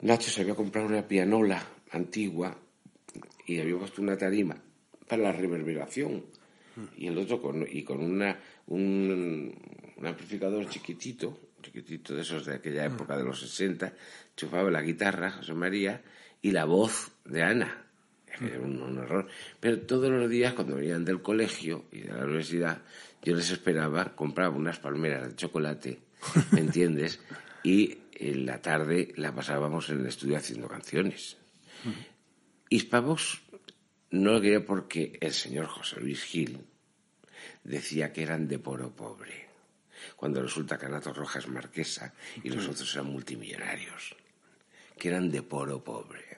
[0.03, 2.57] Nacho se había comprado una pianola antigua
[3.47, 4.57] y había puesto una tarima
[5.09, 6.25] para la reverberación.
[6.97, 8.39] Y el otro con, y con una,
[8.69, 9.53] un,
[9.97, 13.93] un amplificador chiquitito, chiquitito de esos de aquella época de los 60,
[14.37, 16.01] chufaba la guitarra, José María,
[16.43, 17.87] y la voz de Ana.
[18.41, 19.29] Era un, un horror.
[19.59, 22.83] Pero todos los días, cuando venían del colegio y de la universidad,
[23.23, 25.99] yo les esperaba, compraba unas palmeras de chocolate,
[26.53, 27.21] ¿me entiendes?
[27.63, 31.37] Y en la tarde la pasábamos en el estudio haciendo canciones.
[32.69, 33.41] Hispavox
[34.11, 36.61] no lo quería porque el señor José Luis Gil
[37.65, 39.49] decía que eran de poro pobre,
[40.17, 44.15] cuando resulta que Anato Rojas es marquesa y los otros eran multimillonarios,
[44.99, 46.30] que eran de poro pobre.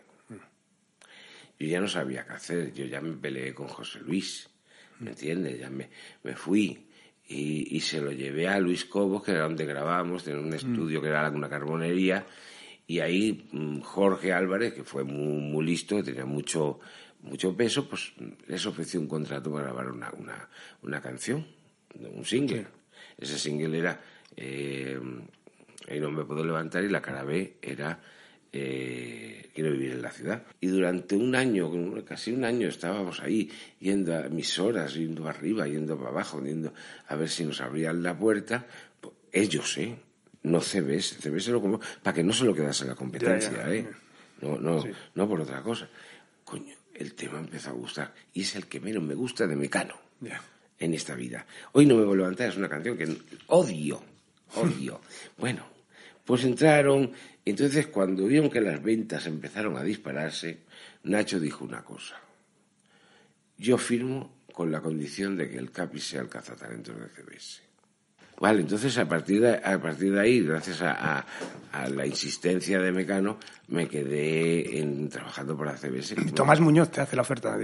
[1.62, 4.50] Yo ya no sabía qué hacer, yo ya me peleé con José Luis,
[4.98, 5.60] ¿me entiendes?
[5.60, 5.88] Ya me,
[6.24, 6.86] me fui
[7.28, 11.00] y, y se lo llevé a Luis Cobos, que era donde grabábamos, en un estudio
[11.00, 12.26] que era una carbonería,
[12.86, 16.80] y ahí mm, Jorge Álvarez, que fue muy, muy listo, tenía mucho,
[17.20, 18.12] mucho peso, pues
[18.48, 20.48] les ofreció un contrato para grabar una, una,
[20.82, 21.46] una canción,
[21.94, 22.66] un single.
[23.18, 24.00] Ese single era
[24.36, 24.98] eh,
[25.88, 28.00] Ahí no me puedo levantar y la cara B era
[28.52, 30.42] eh, Quiero vivir en la ciudad.
[30.60, 31.70] Y durante un año,
[32.04, 33.50] casi un año, estábamos ahí
[33.80, 36.72] yendo a emisoras, yendo arriba, yendo para abajo, yendo
[37.08, 38.66] a ver si nos abrían la puerta.
[39.00, 39.96] Pues, Ellos, ¿eh?
[40.44, 41.16] No CBS.
[41.20, 43.74] CBS lo como para que no se lo quedase la competencia, Ya, ya.
[43.74, 43.88] ¿eh?
[44.40, 44.82] No, no,
[45.14, 45.88] no por otra cosa.
[46.44, 48.14] Coño, el tema empezó a gustar.
[48.32, 49.94] Y es el que menos me gusta de Mecano.
[50.78, 51.46] En esta vida.
[51.72, 53.16] Hoy no me voy a levantar es una canción que
[53.48, 54.02] odio,
[54.54, 55.00] odio.
[55.38, 55.64] bueno,
[56.24, 57.12] pues entraron,
[57.44, 60.60] entonces cuando vieron que las ventas empezaron a dispararse,
[61.04, 62.16] Nacho dijo una cosa.
[63.58, 67.62] Yo firmo con la condición de que el Capi sea el cazatalentos de CBS.
[68.40, 71.24] Vale, entonces a partir de, a partir de ahí, gracias a,
[71.72, 76.16] a, la insistencia de Mecano, me quedé en, trabajando por la CBS.
[76.34, 77.56] Tomás Muñoz te hace la oferta.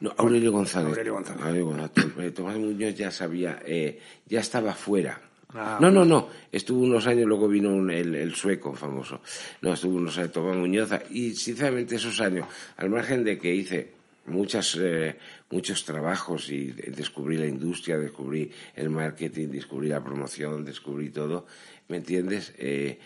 [0.00, 0.88] No, Aurelio González.
[0.88, 1.40] Aurelio González.
[1.40, 2.34] Aurelio González.
[2.34, 5.20] Tomás Muñoz ya sabía, eh, ya estaba fuera.
[5.54, 6.28] Ah, no, no, no.
[6.50, 9.20] Estuvo unos años, luego vino un, el, el, sueco famoso.
[9.60, 10.90] No, estuvo unos años Tomás Muñoz.
[11.10, 12.46] Y sinceramente esos años,
[12.76, 13.92] al margen de que hice
[14.26, 15.16] muchas, eh,
[15.50, 21.46] muchos trabajos y descubrí la industria, descubrí el marketing, descubrí la promoción, descubrí todo,
[21.88, 22.52] ¿me entiendes?
[22.58, 22.98] Eh,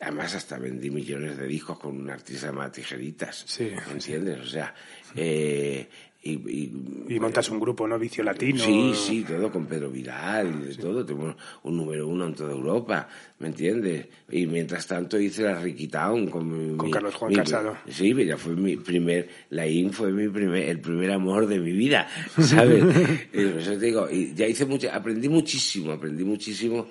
[0.00, 4.40] además hasta vendí millones de discos con un artista llamado Tijeritas, sí, ¿me entiendes?
[4.40, 4.74] O sea,
[5.14, 5.88] eh,
[6.32, 7.98] y, montas un grupo, ¿no?
[7.98, 8.62] Vicio Latino.
[8.62, 11.04] Sí, sí, todo con Pedro Viral y de todo.
[11.04, 13.08] Tenemos un número uno en toda Europa,
[13.38, 14.06] ¿me entiendes?
[14.30, 17.76] Y mientras tanto hice la Ricky Town con, con Carlos Juan Casado.
[17.88, 21.72] Sí, ya fue mi primer, la IN fue mi primer, el primer amor de mi
[21.72, 22.08] vida,
[22.40, 22.84] ¿sabes?
[23.32, 26.88] Eso te digo, y ya hice mucho, aprendí muchísimo, aprendí muchísimo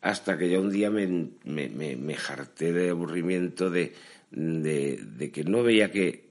[0.00, 1.06] hasta que ya un día me,
[1.44, 3.92] me, me, me jarté de aburrimiento de,
[4.30, 6.27] de, de que no veía que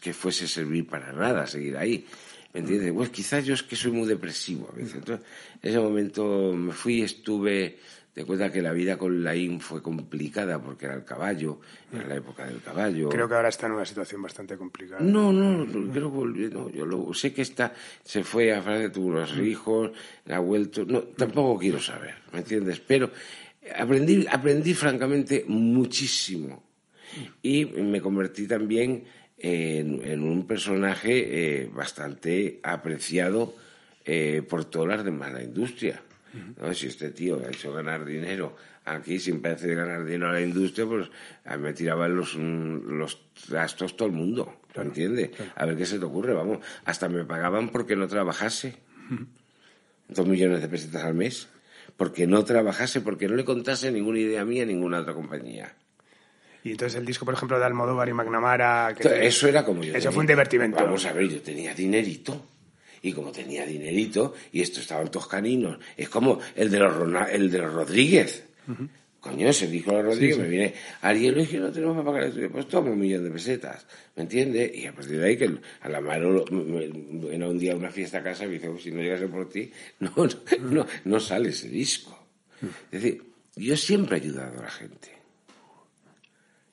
[0.00, 2.06] que, fuese servir para nada seguir ahí.
[2.52, 2.92] ¿Me entiendes?
[2.92, 4.96] Pues quizás yo es que soy muy depresivo a veces.
[4.96, 5.26] Entonces,
[5.62, 7.78] en ese momento me fui estuve,
[8.12, 11.60] de cuenta que la vida con la IN fue complicada porque era el caballo,
[11.92, 13.08] era la época del caballo.
[13.08, 15.00] Creo que ahora está en una situación bastante complicada.
[15.00, 17.72] No, no, creo que no, yo lo, sé que está,
[18.02, 19.92] se fue a Francia, tuvo unos hijos,
[20.28, 22.80] ha vuelto, no, tampoco quiero saber, ¿me entiendes?
[22.80, 23.12] Pero
[23.78, 26.64] aprendí, aprendí francamente muchísimo
[27.42, 29.04] y me convertí también
[29.40, 33.54] en, un personaje eh, bastante apreciado
[34.04, 36.02] eh, por todas las demás de la industria.
[36.74, 40.86] Si este tío ha hecho ganar dinero aquí sin parecer ganar dinero a la industria,
[40.86, 41.08] pues
[41.44, 45.32] a mí me tiraban los, mm, los gastos todo el mundo, ¿lo entiende?
[45.54, 46.58] A ver qué se te ocurre, vamos.
[46.84, 48.76] Hasta me pagaban porque no trabajase.
[50.08, 51.48] Dos millones de pesetas al mes.
[51.96, 55.74] Porque no trabajase, porque no le contase ninguna idea mía a ninguna otra compañía.
[56.62, 58.94] Y entonces el disco, por ejemplo, de Almodóvar y McNamara...
[59.00, 60.76] eso era como yo Eso fue un divertimento.
[60.76, 62.46] Vamos a ver, yo tenía dinerito.
[63.02, 67.50] Y como tenía dinerito, y estos estaban todos caninos, es como el de los, el
[67.50, 68.44] de los Rodríguez.
[69.20, 72.24] Coño, ese disco de los Rodríguez, me viene Ariel y que no tenemos para pagar
[72.24, 72.40] esto.
[72.50, 73.86] Pues toma un millón de pesetas,
[74.16, 74.74] ¿me entiendes?
[74.74, 75.50] Y a partir de ahí, que
[75.80, 79.00] a la mano, en un día una fiesta a casa, me dice, oh, si no
[79.00, 80.26] llegase por ti, no, no,
[80.70, 82.18] no, no sale ese disco.
[82.90, 83.22] Es decir,
[83.56, 85.19] yo siempre he ayudado a la gente.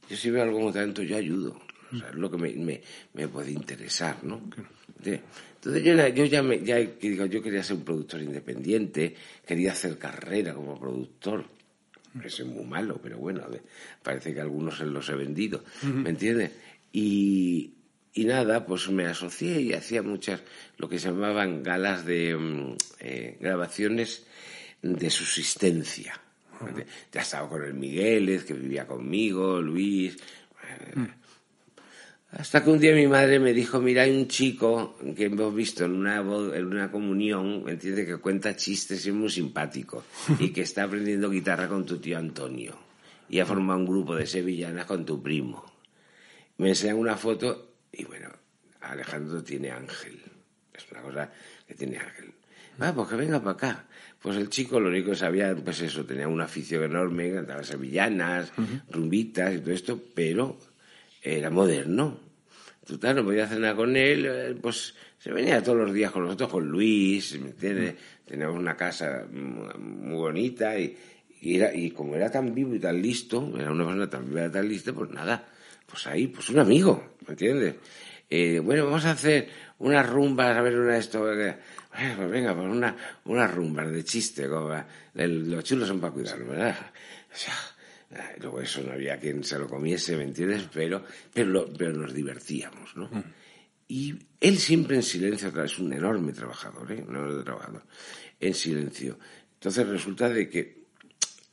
[0.10, 1.60] Yo si veo algo como talento, yo ayudo.
[1.92, 2.82] O sea, es lo que me,
[3.14, 4.42] me, puede interesar, ¿no?
[5.04, 9.98] Entonces yo, yo ya, me, ya digo, yo quería ser un productor independiente, quería hacer
[9.98, 11.46] carrera como productor.
[12.24, 13.42] Eso es muy malo, pero bueno,
[14.02, 16.52] parece que algunos se los he vendido, ¿me entiendes?
[16.92, 17.74] Y,
[18.14, 20.42] y nada, pues me asocié y hacía muchas,
[20.78, 24.26] lo que se llamaban galas de mm, eh, grabaciones
[24.82, 26.20] de subsistencia.
[27.12, 30.18] Ya estaba con el Migueles, que vivía conmigo, Luis.
[30.96, 31.06] Mm.
[32.32, 35.86] Hasta que un día mi madre me dijo, mira, hay un chico que hemos visto
[35.86, 38.06] en una, en una comunión, ¿me entiendes?
[38.06, 40.04] Que cuenta chistes y es muy simpático.
[40.40, 42.78] y que está aprendiendo guitarra con tu tío Antonio.
[43.30, 45.66] Y ha formado un grupo de sevillanas con tu primo.
[46.58, 48.30] Me enseñan una foto y bueno,
[48.82, 50.22] Alejandro tiene ángel.
[50.74, 51.32] Es una cosa
[51.68, 52.34] que tiene ángel.
[52.80, 53.87] Ah, pues que venga para acá.
[54.28, 58.52] Pues el chico lo único que sabía, pues eso, tenía un afición enorme, cantaba sevillanas,
[58.90, 60.58] rumbitas y todo esto, pero
[61.22, 62.20] era moderno.
[62.86, 66.24] Total, no podía hacer nada con él, eh, pues se venía todos los días con
[66.24, 67.96] nosotros, con Luis, ¿me entiendes?
[68.26, 70.98] Teníamos una casa muy bonita y,
[71.42, 74.52] era, y como era tan vivo y tan listo, era una persona tan viva y
[74.52, 75.48] tan lista, pues nada,
[75.86, 77.76] pues ahí, pues un amigo, ¿me entiendes?
[78.30, 79.48] Eh, bueno, vamos a hacer
[79.80, 81.26] unas rumbas, a ver una de esto.
[82.16, 82.96] Pues venga, pues una,
[83.26, 84.76] unas rumbas de chiste, como,
[85.14, 86.92] los chulos son para cuidarlo, ¿verdad?
[87.34, 87.54] O sea,
[88.40, 90.68] luego eso no había quien se lo comiese, ¿me entiendes?
[90.74, 93.08] Pero, pero, pero nos divertíamos, ¿no?
[93.08, 93.24] Mm.
[93.90, 97.04] Y él siempre en silencio, es un enorme trabajador, ¿eh?
[97.08, 97.84] Un enorme trabajador,
[98.40, 99.18] en silencio.
[99.54, 100.77] Entonces resulta de que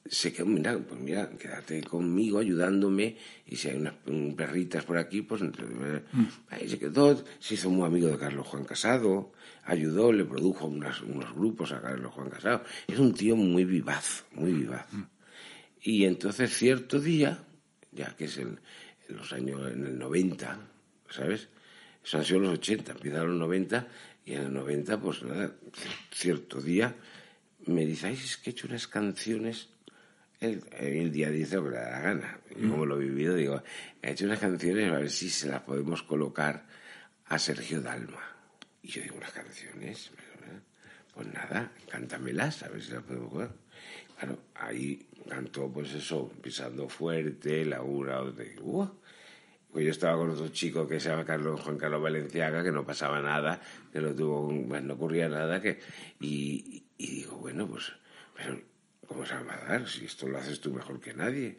[0.06, 3.94] se quedó, mira, pues mira, quédate conmigo ayudándome y si hay unas
[4.36, 6.24] perritas por aquí, pues eh, mm.
[6.50, 9.32] ahí se quedó, se hizo muy amigo de Carlos Juan Casado,
[9.64, 12.64] ayudó, le produjo unos grupos a Carlos Juan Casado.
[12.86, 14.92] Es un tío muy vivaz, muy vivaz.
[14.92, 15.02] Mm.
[15.82, 17.42] Y entonces cierto día,
[17.92, 18.60] ya que es en
[19.08, 20.58] los años, en el 90,
[21.10, 21.48] ¿sabes?
[22.04, 23.88] Eso han sido los 80, empiezan los 90
[24.26, 25.54] y en los 90, pues nada,
[26.10, 26.94] cierto día
[27.66, 29.70] me dice, ay, es que he hecho unas canciones
[30.44, 32.40] el, el, día dice lo que le da la gana.
[32.50, 33.62] Y como lo he vivido, digo,
[34.02, 36.66] he hecho unas canciones a ver si se las podemos colocar
[37.26, 38.22] a Sergio Dalma.
[38.82, 40.10] Y yo digo, unas canciones,
[41.14, 43.56] pues nada, cántamelas, a ver si las podemos colocar.
[44.18, 48.88] Claro, ahí cantó, pues eso, pisando fuerte, Laura, de, uh,
[49.72, 52.84] pues yo estaba con otro chico que se llama Carlos, Juan Carlos Valenciaga, que no
[52.84, 53.60] pasaba nada,
[53.92, 55.80] que no tuvo, pues no ocurría nada, que,
[56.20, 57.92] y, y digo, bueno, pues,
[58.36, 58.60] pero
[59.06, 61.58] ¿cómo se va a dar si esto lo haces tú mejor que nadie?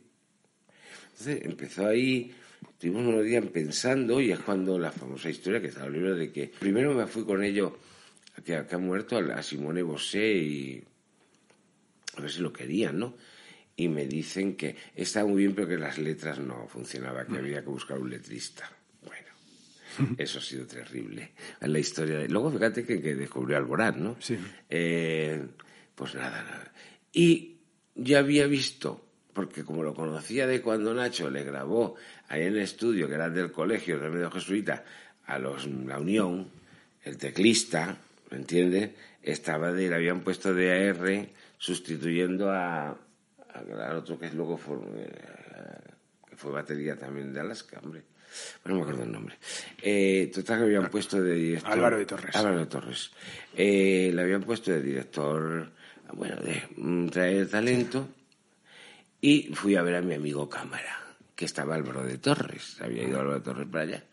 [1.12, 2.34] Entonces empezó ahí,
[2.70, 6.16] estuvimos unos días pensando y es cuando la famosa historia que está en el libro
[6.16, 7.72] de que primero me fui con ellos,
[8.44, 10.84] que, que ha muerto, a Simone Bosé y
[12.18, 13.16] a ver si lo querían, ¿no?
[13.78, 17.62] Y me dicen que estaba muy bien, pero que las letras no funcionaban, que había
[17.62, 18.70] que buscar un letrista.
[19.02, 21.32] Bueno, eso ha sido terrible.
[21.60, 22.20] La historia.
[22.20, 22.30] De...
[22.30, 24.16] Luego, fíjate que, que descubrió Alborán, ¿no?
[24.20, 24.38] Sí.
[24.70, 25.46] Eh,
[25.94, 26.74] pues nada, nada.
[27.16, 27.62] Y
[27.96, 29.02] ya había visto,
[29.32, 31.96] porque como lo conocía de cuando Nacho le grabó
[32.28, 34.84] ahí en el estudio, que era del colegio de medio jesuita,
[35.26, 36.50] a los La Unión,
[37.04, 37.98] el teclista,
[38.32, 38.92] ¿me entiendes?
[39.24, 42.98] Estaba de, le habían puesto de AR sustituyendo a, a,
[43.54, 45.10] al otro que luego fue, eh,
[46.30, 48.04] que fue batería también de Alaska, hombre.
[48.62, 49.38] Bueno, no me acuerdo el nombre.
[49.82, 51.72] Eh, total, que habían puesto de director.
[51.72, 52.36] Álvaro de Torres.
[52.36, 53.12] Álvaro de Torres.
[53.56, 55.72] Eh, le habían puesto de director
[56.16, 58.10] bueno, de mm, traer talento
[59.22, 63.20] y fui a ver a mi amigo Cámara, que estaba Álvaro de Torres, había ido
[63.20, 64.04] Álvaro de Torres para allá,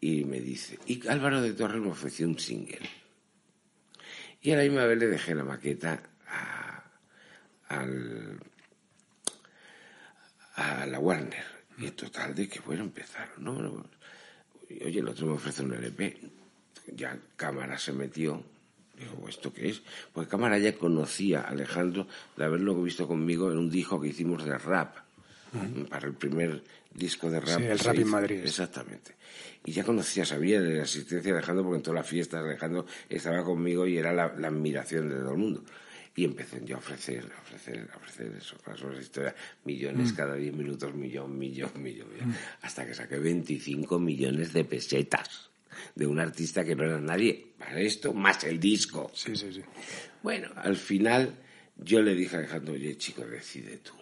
[0.00, 2.88] y me dice, y Álvaro de Torres me ofreció un single.
[4.42, 6.84] Y a la misma vez le dejé la maqueta a,
[7.68, 8.38] al,
[10.56, 11.44] a la Warner.
[11.78, 13.84] Y total de que, bueno, empezaron, no
[14.84, 16.20] oye, el otro me ofrece un LP.
[16.94, 18.44] Ya Cámara se metió
[18.98, 19.82] Digo, ¿esto qué es?
[20.12, 24.44] Pues Cámara ya conocía a Alejandro de haberlo visto conmigo en un disco que hicimos
[24.44, 24.96] de rap,
[25.52, 25.88] uh -huh.
[25.88, 27.58] para el primer disco de rap.
[27.58, 28.40] Sí, el rap en Madrid.
[28.44, 29.16] Exactamente.
[29.64, 32.86] Y ya conocía, sabía de la asistencia de Alejandro, porque en todas las fiestas Alejandro
[33.08, 35.64] estaba conmigo y era la, la admiración de todo el mundo.
[36.16, 39.34] Y empecé yo a ofrecer, a ofrecer, a ofrecer eso, para sobre historia,
[39.64, 40.14] millones mm.
[40.14, 42.34] cada 10 minutos, millón, millón, millón, millón, mm.
[42.62, 45.50] hasta que saqué 25 millones de pesetas
[45.94, 49.10] de un artista que no era nadie para esto, más el disco.
[49.14, 49.62] Sí, sí, sí.
[50.22, 51.38] Bueno, al final
[51.76, 53.92] yo le dije a Alejandro, oye, chico, decide tú.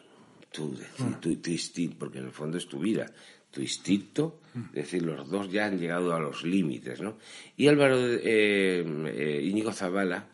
[0.50, 1.20] Tú, decide, mm.
[1.20, 3.10] tu, instinto, porque en el fondo es tu vida.
[3.50, 4.64] Tu instinto, mm.
[4.68, 7.18] es decir, los dos ya han llegado a los límites, ¿no?
[7.56, 10.28] Y Álvaro eh, eh, Íñigo Zavala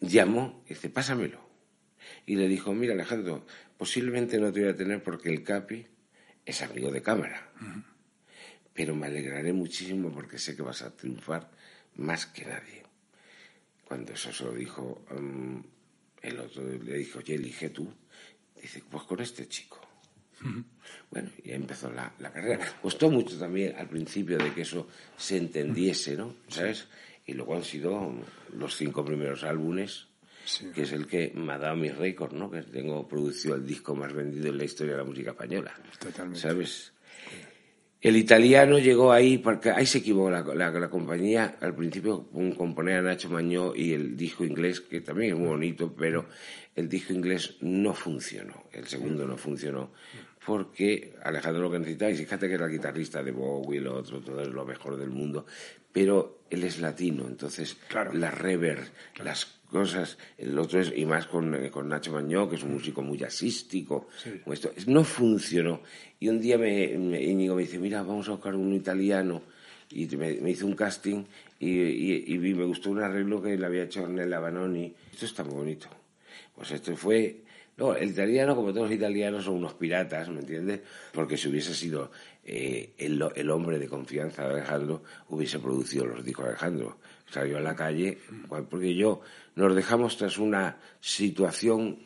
[0.00, 1.40] llamó y dice, pásamelo.
[2.26, 3.46] Y le dijo, mira, Alejandro,
[3.78, 5.86] posiblemente no te voy a tener porque el Capi
[6.44, 7.50] es amigo de cámara.
[8.74, 11.48] Pero me alegraré muchísimo porque sé que vas a triunfar
[11.96, 12.82] más que nadie.
[13.84, 15.62] Cuando eso se lo dijo um,
[16.20, 17.88] el otro, le dijo, oye, elige tú.
[18.60, 19.80] Dice, pues con este chico.
[20.42, 20.64] Uh -huh.
[21.10, 22.66] Bueno, y ahí empezó la, la, carrera.
[22.82, 26.34] Costó mucho también al principio de que eso se entendiese, ¿no?
[26.48, 26.88] ¿Sabes?
[27.26, 28.12] Y luego han sido
[28.56, 30.08] los cinco primeros álbumes,
[30.44, 30.70] sí.
[30.74, 32.50] que es el que me ha dado mi récord, ¿no?
[32.50, 35.72] Que tengo producido el disco más vendido en la historia de la música española.
[36.00, 36.40] Totalmente.
[36.40, 36.93] ¿Sabes?
[38.04, 41.56] El italiano llegó ahí, porque ahí se equivocó la, la, la compañía.
[41.62, 45.48] Al principio un componer a Nacho Mañó y el disco inglés, que también es muy
[45.48, 46.26] bonito, pero
[46.76, 48.64] el disco inglés no funcionó.
[48.72, 49.90] El segundo no funcionó.
[50.44, 54.42] Porque Alejandro lo que necesitaba, y fíjate que era guitarrista de Bowie, lo otro, todo
[54.42, 55.46] es lo mejor del mundo,
[55.94, 58.12] pero él es latino, entonces claro.
[58.12, 59.30] la rever, claro.
[59.30, 63.00] las cosas, el otro es, y más con, con Nacho Mañó, que es un músico
[63.00, 64.40] muy jazzístico, Sí.
[64.52, 65.82] esto, no funcionó.
[66.18, 69.42] Y un día me, me, Íñigo me dice, mira, vamos a buscar un italiano,
[69.90, 71.24] y me, me hizo un casting,
[71.60, 74.92] y, y, y, me gustó un arreglo que le había hecho Ornella Banoni.
[75.12, 75.86] Esto está muy bonito.
[76.56, 77.43] Pues esto fue...
[77.76, 80.80] No, el italiano, como todos los italianos, son unos piratas, ¿me entiendes?
[81.12, 82.12] Porque si hubiese sido
[82.44, 86.98] eh, el, el, hombre de confianza de Alejandro, hubiese producido los discos de Alejandro.
[87.28, 88.18] Salió a la calle,
[88.70, 89.22] porque yo
[89.56, 91.98] nos dejamos tras una situación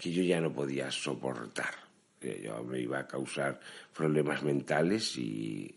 [0.00, 1.74] que yo ya no podía soportar.
[2.20, 3.58] Yo me iba a causar
[3.96, 5.74] problemas mentales y,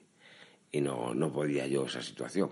[0.71, 2.51] y no, no podía yo esa situación.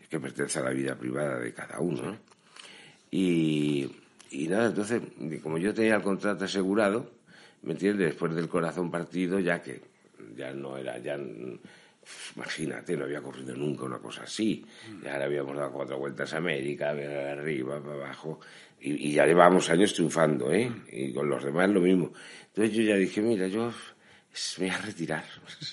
[0.00, 2.02] Es que pertenece a la vida privada de cada uno.
[2.02, 2.18] ¿no?
[3.10, 3.88] Y,
[4.34, 5.00] y nada, entonces,
[5.42, 7.10] como yo tenía el contrato asegurado,
[7.62, 8.08] ¿me entiendes?
[8.08, 9.80] Después del corazón partido, ya que
[10.36, 11.18] ya no era, ya
[12.36, 14.64] imagínate, no había ocurrido nunca una cosa así.
[15.02, 18.40] Y ahora habíamos dado cuatro vueltas a América, arriba, para abajo,
[18.80, 20.70] y, y, ya llevábamos años triunfando, ¿eh?
[20.92, 22.12] Y con los demás lo mismo.
[22.48, 23.72] Entonces yo ya dije, mira, yo
[24.58, 25.24] me voy a retirar.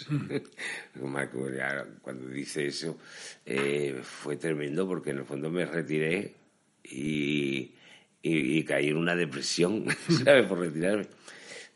[1.01, 2.97] Marco, ya cuando dice eso,
[3.45, 6.35] eh, fue tremendo porque en el fondo me retiré
[6.83, 7.73] y,
[8.21, 9.85] y, y caí en una depresión,
[10.23, 10.45] ¿sabes?
[10.47, 11.07] Por retirarme.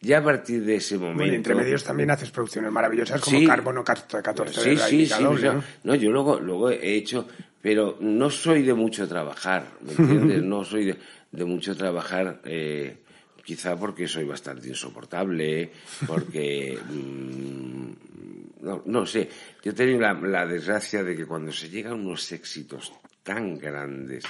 [0.02, 1.18] Ya a partir de ese momento...
[1.18, 3.48] Bueno, y entre medios también haces producciones maravillosas como Sí.
[3.48, 4.22] Carbono 14
[4.62, 5.24] Sí, sí, sí.
[5.24, 5.64] Doble, ¿no?
[5.84, 7.28] no, yo luego, luego he hecho,
[7.62, 10.44] pero no soy de mucho trabajar, ¿me entiendes?
[10.44, 10.98] No soy de,
[11.32, 12.98] de mucho trabajar, eh,
[13.44, 15.72] quizá porque soy bastante insoportable,
[16.06, 19.28] porque, mm, no, no sé,
[19.64, 22.94] yo he tenido la, la desgracia de que cuando se llegan unos éxitos
[23.24, 24.24] tan grandes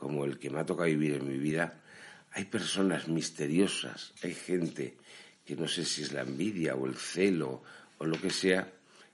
[0.00, 1.78] como el que me ha tocado vivir en mi vida,
[2.32, 4.96] hay personas misteriosas, hay gente
[5.44, 7.62] que no sé si es la envidia o el celo
[7.98, 8.72] o lo que sea,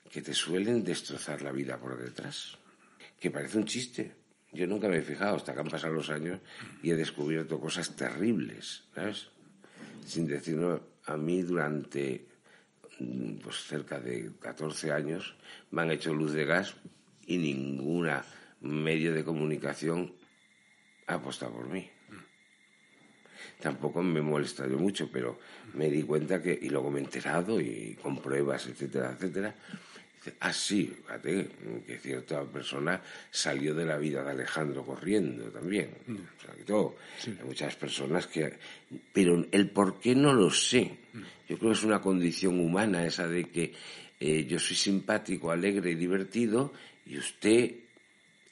[0.08, 2.56] que te suelen destrozar la vida por detrás.
[3.18, 4.12] Que parece un chiste.
[4.52, 6.40] Yo nunca me he fijado hasta que han pasado los años
[6.82, 9.26] y he descubierto cosas terribles, ¿sabes?
[10.06, 12.28] Sin decirlo, a mí durante
[13.00, 15.34] mm, pues cerca de 14 años
[15.72, 16.74] me han hecho luz de gas
[17.26, 18.24] y ninguna
[18.60, 20.14] medio de comunicación
[21.06, 21.90] ha apostado por mí
[23.60, 25.38] tampoco me molesta yo mucho, pero
[25.74, 29.54] me di cuenta que, y luego me he enterado y con pruebas, etcétera, etcétera.
[30.14, 31.48] Dice, Ah, sí, fíjate,
[31.86, 33.00] que cierta persona
[33.30, 35.90] salió de la vida de Alejandro corriendo también.
[36.08, 36.96] O sea, que todo.
[37.26, 38.54] Hay muchas personas que...
[39.12, 40.98] Pero el por qué no lo sé.
[41.48, 43.72] Yo creo que es una condición humana esa de que
[44.18, 46.72] eh, yo soy simpático, alegre y divertido
[47.06, 47.70] y usted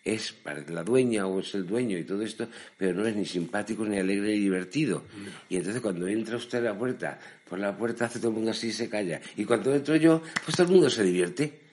[0.05, 0.35] es
[0.69, 2.47] la dueña o es el dueño y todo esto,
[2.77, 5.05] pero no es ni simpático, ni alegre, ni divertido.
[5.49, 8.51] Y entonces cuando entra usted a la puerta, por la puerta hace todo el mundo
[8.51, 9.21] así y se calla.
[9.37, 11.64] Y cuando entro yo, pues todo el mundo se divierte.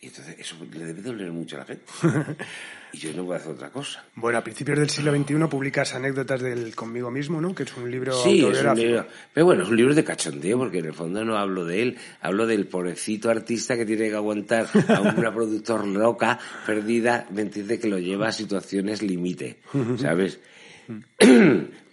[0.00, 1.84] Y entonces eso le debe doler mucho a la gente.
[2.90, 4.02] Y yo no voy a hacer otra cosa.
[4.14, 7.54] Bueno, a principios del siglo XXI publicas anécdotas del Conmigo mismo, ¿no?
[7.54, 9.06] Que es un libro Sí, es un libro.
[9.34, 11.98] Pero bueno, es un libro de cachondeo, porque en el fondo no hablo de él,
[12.22, 17.78] hablo del pobrecito artista que tiene que aguantar a una productor loca, perdida, ¿me entiendes?
[17.78, 19.58] Que lo lleva a situaciones límite,
[19.98, 20.40] ¿sabes?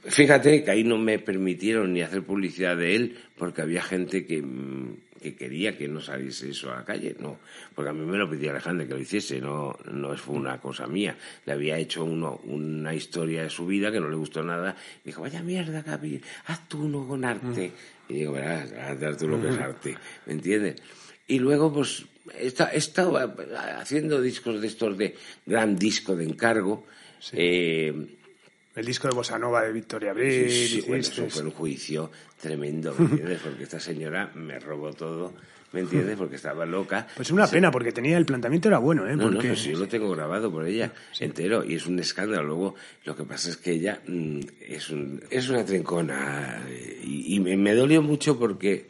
[0.05, 4.41] Fíjate que ahí no me permitieron ni hacer publicidad de él, porque había gente que,
[5.29, 7.39] mm, que quería que no saliese eso a la calle, no,
[7.73, 10.87] porque a mí me lo pedía Alejandro que lo hiciese, no, no fue una cosa
[10.87, 11.17] mía.
[11.45, 15.07] Le había hecho uno, una historia de su vida que no le gustó nada, y
[15.07, 17.71] dijo, vaya mierda, Gaby, haz tú uno con arte.
[18.07, 19.97] Y digo, verás, haz tú lo que es arte,
[20.27, 20.75] ¿me entiendes?
[21.27, 22.05] Y luego, pues,
[22.37, 23.17] he esta- he estado
[23.79, 25.15] haciendo discos de estos de
[25.45, 26.85] gran disco de encargo,
[27.33, 28.14] eh,
[28.75, 30.49] El disco de Bossa Nova de Victoria Abril.
[30.49, 32.11] Sí, sí, bueno, eso fue un juicio
[32.41, 33.39] tremendo, ¿me entiendes?
[33.41, 35.33] Porque esta señora me robó todo,
[35.71, 36.17] ¿me entiendes?
[36.17, 37.07] Porque estaba loca.
[37.15, 39.15] Pues es una pena, porque tenía el planteamiento era bueno, ¿eh?
[39.15, 42.43] No, no, Porque- pues yo lo tengo grabado por ella entero y es un escándalo.
[42.43, 47.35] Luego, lo que pasa es que ella mm, es, un, es una trincona eh, y,
[47.35, 48.87] y me, me dolió mucho porque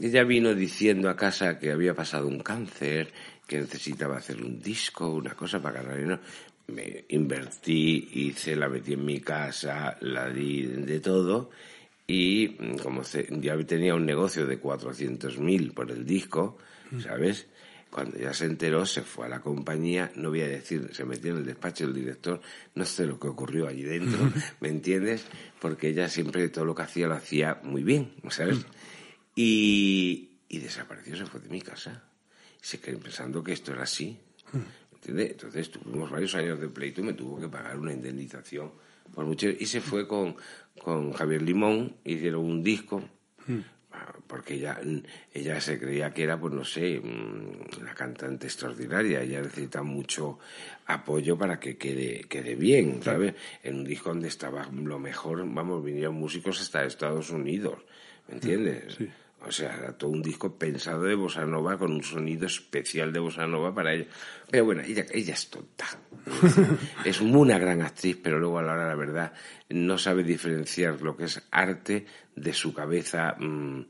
[0.00, 3.12] ella vino diciendo a casa que había pasado un cáncer,
[3.46, 6.20] que necesitaba hacer un disco, una cosa para ganar dinero.
[6.68, 11.50] Me invertí, hice, la metí en mi casa, la di de todo
[12.06, 16.58] y mm, como ya tenía un negocio de 400.000 por el disco,
[17.02, 17.46] ¿sabes?
[17.90, 21.32] Cuando ya se enteró, se fue a la compañía, no voy a decir, se metió
[21.32, 22.40] en el despacho del director,
[22.74, 25.24] no sé lo que ocurrió allí dentro, ¿me entiendes?
[25.60, 28.58] Porque ella siempre todo lo que hacía lo hacía muy bien, ¿sabes?
[29.34, 32.02] Y, y desapareció, se fue de mi casa.
[32.60, 34.18] Se quedó pensando que esto era así,
[35.02, 35.32] ¿entiendes?
[35.32, 38.70] Entonces tuvimos varios años de pleito y me tuvo que pagar una indemnización
[39.12, 39.48] por mucho.
[39.48, 40.36] Y se fue con,
[40.80, 43.02] con Javier Limón, hicieron un disco,
[43.92, 44.80] ah, porque ella,
[45.34, 49.22] ella se creía que era, pues no sé, mm, la cantante extraordinaria.
[49.22, 50.38] Ella necesita mucho
[50.86, 53.34] apoyo para que quede, quede bien, ¿sabes?
[53.64, 57.78] En un disco donde estaba lo mejor, vamos, vinieron músicos hasta Estados Unidos,
[58.28, 58.98] ¿me entiendes?
[59.46, 63.46] O sea, todo un disco pensado de bossa nova con un sonido especial de bossa
[63.46, 64.06] nova para ella.
[64.50, 65.86] Pero bueno, ella, es tonta.
[67.04, 69.32] es una gran actriz, pero luego a la hora la verdad
[69.68, 73.34] no sabe diferenciar lo que es arte de su cabeza.
[73.38, 73.86] mm,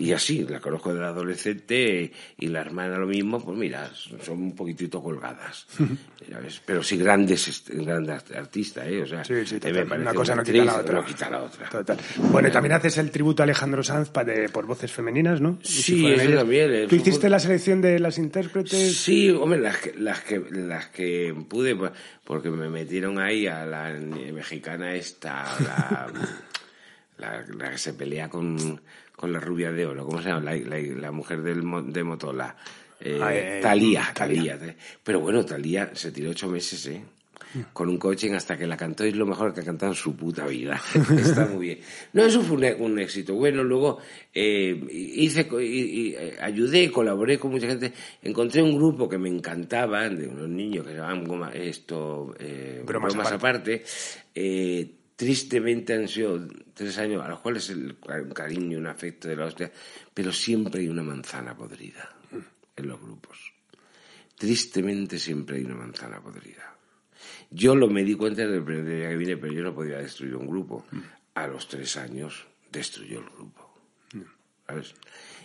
[0.00, 3.90] y así, la conozco de adolescente y la hermana lo mismo, pues mira,
[4.24, 5.66] son un poquitito colgadas.
[6.66, 9.02] Pero sí grandes, grandes artistas, ¿eh?
[9.02, 10.94] O sea, Sí, sí, me Una cosa no quita la otra.
[10.94, 11.68] no quita la otra.
[11.68, 11.98] Total.
[12.30, 15.58] Bueno, y también haces el tributo a Alejandro Sanz de- por voces femeninas, ¿no?
[15.62, 18.96] Si Sí, eso también, ¿Tú eso hiciste la selección de las intérpretes?
[18.96, 21.76] Sí, hombre, las que, las que, las que pude,
[22.24, 26.12] porque me metieron ahí a la mexicana esta, la,
[27.18, 28.80] la, la que se pelea con,
[29.20, 30.40] con la rubia de oro, ¿cómo se llama?
[30.40, 31.60] La, la, la mujer del,
[31.92, 32.56] de Motola.
[32.98, 34.10] Eh, Ah, eh, Talía.
[34.14, 34.58] Talía.
[35.04, 37.02] Pero bueno, Talía se tiró ocho meses, ¿eh?
[37.72, 39.96] con un coaching hasta que la cantó y es lo mejor que ha cantado en
[39.98, 40.80] su puta vida.
[41.18, 41.78] Está muy bien.
[42.14, 43.34] No, eso fue un, un éxito.
[43.34, 43.98] Bueno, luego
[44.32, 47.92] eh, hice, y- y, eh, ayudé, colaboré con mucha gente.
[48.22, 53.12] Encontré un grupo que me encantaba, de unos niños que se llamaban esto, eh, Bromas
[53.14, 53.82] bromas, aparte.
[54.34, 54.88] Eh,
[55.20, 59.44] tristemente han sido tres años a los cuales el, un cariño un afecto de la
[59.44, 59.70] hostia,
[60.14, 62.08] pero siempre hay una manzana podrida
[62.74, 63.52] en los grupos.
[64.34, 66.74] Tristemente siempre hay una manzana podrida.
[67.50, 69.98] Yo lo me di cuenta desde el primer día que vine, pero yo no podía
[69.98, 70.86] destruir un grupo.
[71.34, 73.74] A los tres años destruyó el grupo.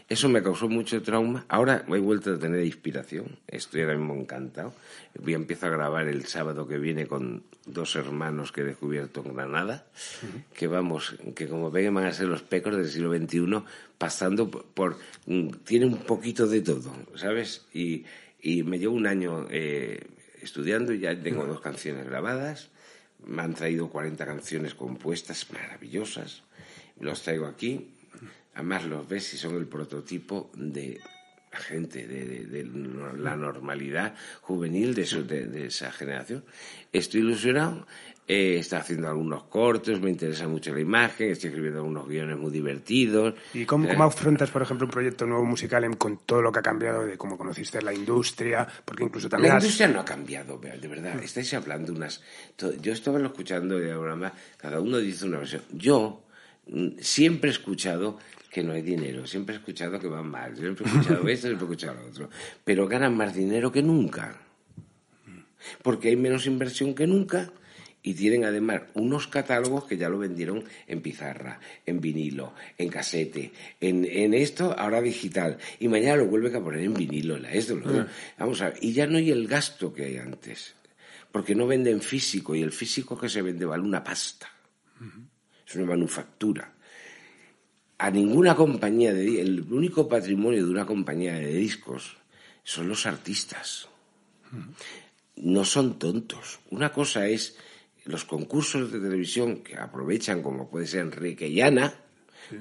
[0.07, 1.43] Eso me causó mucho trauma.
[1.49, 3.39] Ahora he vuelto a tener inspiración.
[3.45, 4.73] Estoy ahora mismo encantado.
[5.19, 9.23] Voy a empezar a grabar el sábado que viene con dos hermanos que he descubierto
[9.25, 9.87] en Granada,
[10.53, 13.63] que vamos, que como ven van a ser los pecos del siglo XXI,
[13.97, 17.65] pasando por, por- mm, tiene un poquito de todo, ¿sabes?
[17.73, 18.05] Y,
[18.41, 19.99] y me llevo un año eh,
[20.41, 22.69] estudiando y ya tengo dos canciones grabadas.
[23.25, 26.43] Me han traído 40 canciones compuestas maravillosas.
[26.99, 27.89] Los traigo aquí.
[28.53, 30.99] Además los ves y son el prototipo de
[31.55, 32.69] la gente, de, de- de
[33.19, 36.43] la normalidad juvenil de, su- de- esa generación.
[36.91, 37.87] Estoy ilusionado.
[38.27, 42.49] eh, está haciendo algunos cortos, me interesa mucho la imagen, estoy escribiendo algunos guiones muy
[42.51, 43.35] divertidos.
[43.53, 46.51] ¿Y cómo, Eh, cómo afrontas, por ejemplo, un proyecto nuevo musical en- con todo lo
[46.51, 48.67] que ha cambiado de cómo conociste la industria?
[48.83, 51.21] Porque incluso también La has- industria no ha cambiado, de verdad.
[51.23, 52.23] Estáis hablando unas...
[52.81, 55.61] Yo estaba lo escuchando y ahora más, cada uno dice una versión.
[55.71, 56.23] Yo
[56.67, 58.17] mm, siempre he escuchado
[58.55, 61.67] que no hay dinero, siempre he escuchado que van mal, siempre he escuchado esto, siempre
[61.67, 62.29] he escuchado lo otro.
[62.63, 64.39] Pero ganan más dinero que nunca.
[65.83, 67.51] Porque hay menos inversión que nunca
[68.01, 73.51] y tienen además unos catálogos que ya lo vendieron en pizarra, en vinilo, en casete,
[73.81, 75.57] en, en esto, ahora digital.
[75.81, 78.07] Y mañana lo vuelven a poner en vinilo, en la esto, lo otro.
[78.39, 80.75] Vamos a ver, y ya no hay el gasto que hay antes.
[81.29, 84.49] Porque no venden físico y el físico que se vende vale una pasta.
[85.67, 86.74] Es una manufactura.
[87.97, 92.17] A ninguna compañía de el único patrimonio de una compañía de discos
[92.63, 93.87] son los artistas
[95.37, 96.59] no son tontos.
[96.71, 97.57] Una cosa es
[98.05, 101.93] los concursos de televisión que aprovechan, como puede ser Enrique y Ana,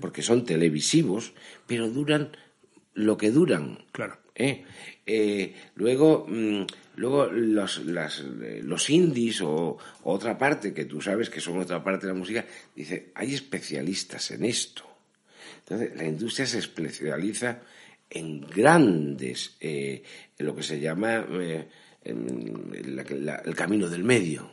[0.00, 1.34] porque son televisivos,
[1.66, 2.36] pero duran
[2.94, 3.84] lo que duran.
[3.92, 4.18] Claro.
[4.34, 4.64] ¿eh?
[5.04, 6.62] Eh, luego, mm,
[6.96, 11.58] luego los, las, eh, los indies o, o otra parte, que tú sabes que son
[11.58, 14.93] otra parte de la música, dice, hay especialistas en esto.
[15.66, 17.60] Entonces, la industria se especializa
[18.10, 20.02] en grandes, eh,
[20.38, 21.66] en lo que se llama eh,
[22.04, 24.50] en la- la- el camino del medio.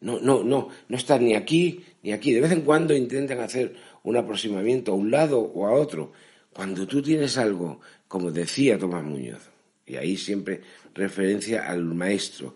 [0.00, 2.32] No, no, no, no está ni aquí ni aquí.
[2.32, 6.12] De vez en cuando intentan hacer un aproximamiento a un lado o a otro.
[6.52, 9.48] Cuando tú tienes algo, como decía Tomás Muñoz,
[9.86, 10.60] y ahí siempre
[10.94, 12.54] referencia al maestro,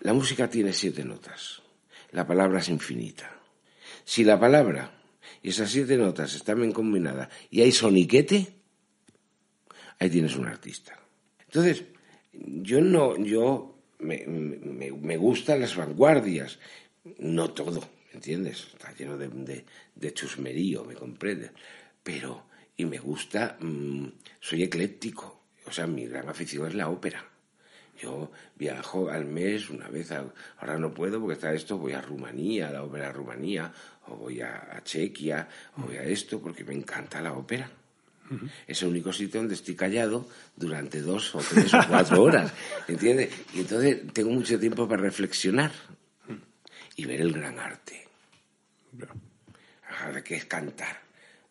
[0.00, 1.62] la música tiene siete notas.
[2.12, 3.30] La palabra es infinita.
[4.04, 4.97] Si la palabra
[5.42, 8.46] y esas siete notas están bien combinadas y hay soniquete,
[9.98, 10.98] ahí tienes un artista.
[11.46, 11.84] Entonces,
[12.32, 16.58] yo no, yo me, me, me gustan las vanguardias,
[17.18, 18.68] no todo, ¿me entiendes?
[18.72, 19.64] Está lleno de,
[19.94, 21.50] de, chusmerío, me comprendes.
[22.02, 24.06] Pero, y me gusta, mm,
[24.40, 27.24] soy ecléctico, o sea, mi gran afición es la ópera.
[28.00, 32.68] Yo viajo al mes una vez, ahora no puedo porque está esto, voy a Rumanía,
[32.68, 33.72] a la ópera de Rumanía,
[34.06, 37.68] o voy a, a Chequia, o voy a esto, porque me encanta la ópera.
[38.66, 42.52] Es el único sitio donde estoy callado durante dos o tres o cuatro horas,
[42.88, 43.30] ¿entiendes?
[43.54, 45.72] Y entonces tengo mucho tiempo para reflexionar
[46.96, 48.06] y ver el gran arte.
[50.00, 51.07] Ahora, ¿qué es cantar?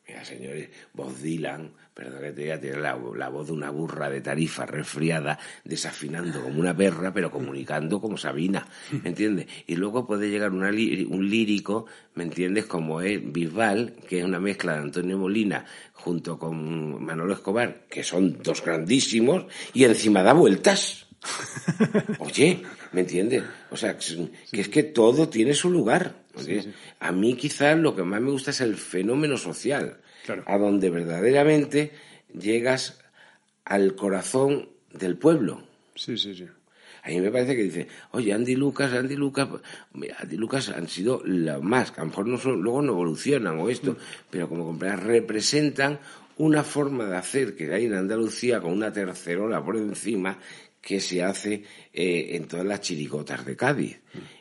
[0.07, 4.21] Mira, señores, Bob Dylan, perdón que te diga, tiene la, voz de una burra de
[4.21, 8.65] tarifa resfriada, desafinando como una perra, pero comunicando como Sabina,
[9.03, 9.47] ¿me entiendes?
[9.65, 12.67] Y luego puede llegar una un lírico, ¿me entiendes?
[12.67, 18.03] Como es Bisbal, que es una mezcla de Antonio Molina junto con Manolo Escobar, que
[18.03, 21.06] son dos grandísimos, y encima da vueltas.
[22.19, 23.43] Oye, ¿me entiendes?
[23.71, 26.15] O sea, que es que todo tiene su lugar.
[26.99, 30.43] A mí quizás lo que más me gusta es el fenómeno social, Claro.
[30.45, 31.91] a donde verdaderamente
[32.37, 32.99] llegas
[33.65, 35.63] al corazón del pueblo.
[35.95, 36.45] Sí, sí, sí.
[37.03, 39.47] A mí me parece que dice, oye, Andy Lucas, Andy Lucas,
[39.93, 42.91] mira, Andy Lucas han sido la más, que a lo mejor no son- luego no
[42.91, 43.95] evolucionan o esto,
[44.29, 45.99] pero como compras representan
[46.37, 50.37] una forma de hacer que hay en Andalucía con una tercerola por encima
[50.81, 51.63] que se hace
[51.93, 53.99] eh, en todas las chiricotas de Cádiz.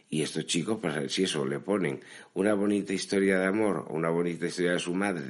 [0.09, 2.01] Y estos chicos, pues si eso le ponen
[2.35, 5.25] una bonita historia de amor, una bonita historia de su madre,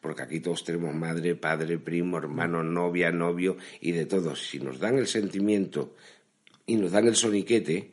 [0.00, 4.46] porque aquí todos tenemos madre, padre, primo, hermano, novia, novio y de todos.
[4.46, 5.96] Si nos dan el sentimiento
[6.66, 7.90] y nos dan el soniquete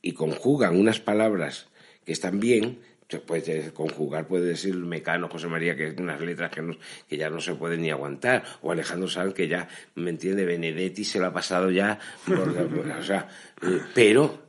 [0.00, 1.68] y conjugan unas palabras
[2.06, 6.50] que están bien, se puede conjugar, puede decir Mecano, José María, que es unas letras
[6.50, 6.76] que, no-
[7.08, 11.04] que ya no se pueden ni aguantar, o Alejandro Sanz, que ya, me entiende, Benedetti
[11.04, 13.28] se lo ha pasado ya, por- o sea,
[13.62, 14.46] eh, pero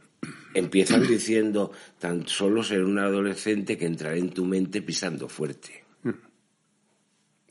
[0.55, 5.83] empiezan diciendo, tan solo ser un adolescente que entrará en tu mente pisando fuerte.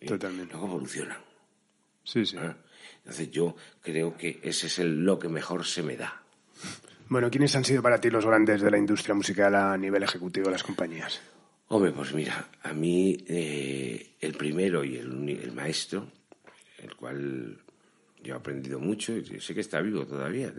[0.01, 0.53] Y Totalmente.
[0.53, 1.19] Luego evolucionan.
[2.05, 2.37] Sí, sí.
[2.37, 2.55] ¿eh?
[2.99, 6.23] Entonces yo creo que ese es el, lo que mejor se me da.
[7.09, 10.47] Bueno, ¿quiénes han sido para ti los grandes de la industria musical a nivel ejecutivo
[10.47, 11.21] de las compañías?
[11.69, 16.11] Hombre, pues mira, a mí eh, el primero y el, el maestro,
[16.79, 17.59] el cual
[18.23, 20.53] yo he aprendido mucho, y sé que está vivo todavía.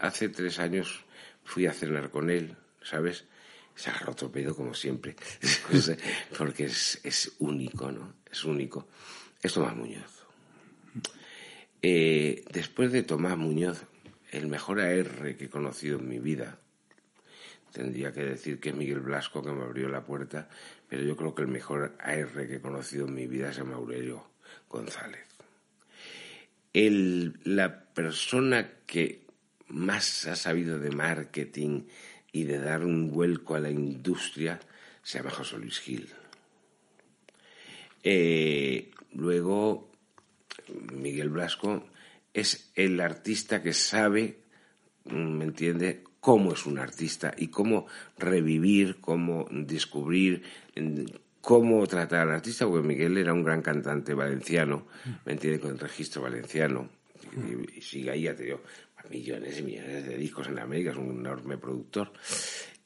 [0.00, 1.04] Hace tres años
[1.44, 3.24] fui a cenar con él, ¿sabes?
[3.76, 5.14] Se agarró otro pedo como siempre,
[6.38, 8.14] porque es, es único, ¿no?
[8.30, 8.88] Es único.
[9.40, 10.24] Es Tomás Muñoz.
[11.82, 13.84] Eh, después de Tomás Muñoz,
[14.36, 16.58] el mejor AR que he conocido en mi vida,
[17.72, 20.48] tendría que decir que es Miguel Blasco que me abrió la puerta,
[20.88, 24.30] pero yo creo que el mejor AR que he conocido en mi vida es Aurelio
[24.68, 25.24] González.
[26.72, 29.26] La persona que
[29.68, 31.84] más ha sabido de marketing
[32.32, 34.60] y de dar un vuelco a la industria
[35.02, 36.08] se llama José Luis Gil.
[38.02, 39.90] Eh, luego,
[40.92, 41.86] Miguel Blasco
[42.40, 44.38] es el artista que sabe,
[45.04, 47.86] mm, ¿me entiende?, cómo es un artista y cómo
[48.18, 50.42] revivir, cómo descubrir,
[50.74, 51.06] en-
[51.40, 54.86] cómo tratar al artista, porque Miguel era un gran cantante valenciano,
[55.24, 56.88] ¿me entiende?, con el registro valenciano,
[57.36, 58.60] y, y sigue ahí, ya te digo,
[59.08, 62.12] millones y millones de discos en América, es un enorme productor.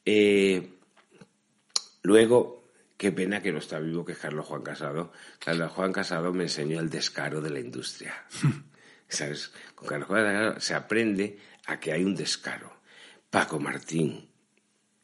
[0.05, 0.69] Eh,
[2.03, 2.63] Luego,
[2.97, 5.11] qué pena que no está vivo, que es Carlos Juan Casado.
[5.39, 8.13] Carlos Juan Casado me enseñó el descaro de la industria.
[9.75, 12.81] Con Carlos Casado se aprende a que hay un descaro.
[13.29, 14.29] Paco Martín,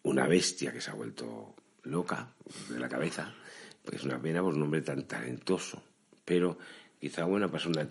[0.03, 2.33] una bestia que se ha vuelto loca
[2.69, 3.33] de la cabeza.
[3.83, 5.83] Pues una pena por un hombre tan talentoso.
[6.25, 6.57] Pero
[6.99, 7.81] quizá buena persona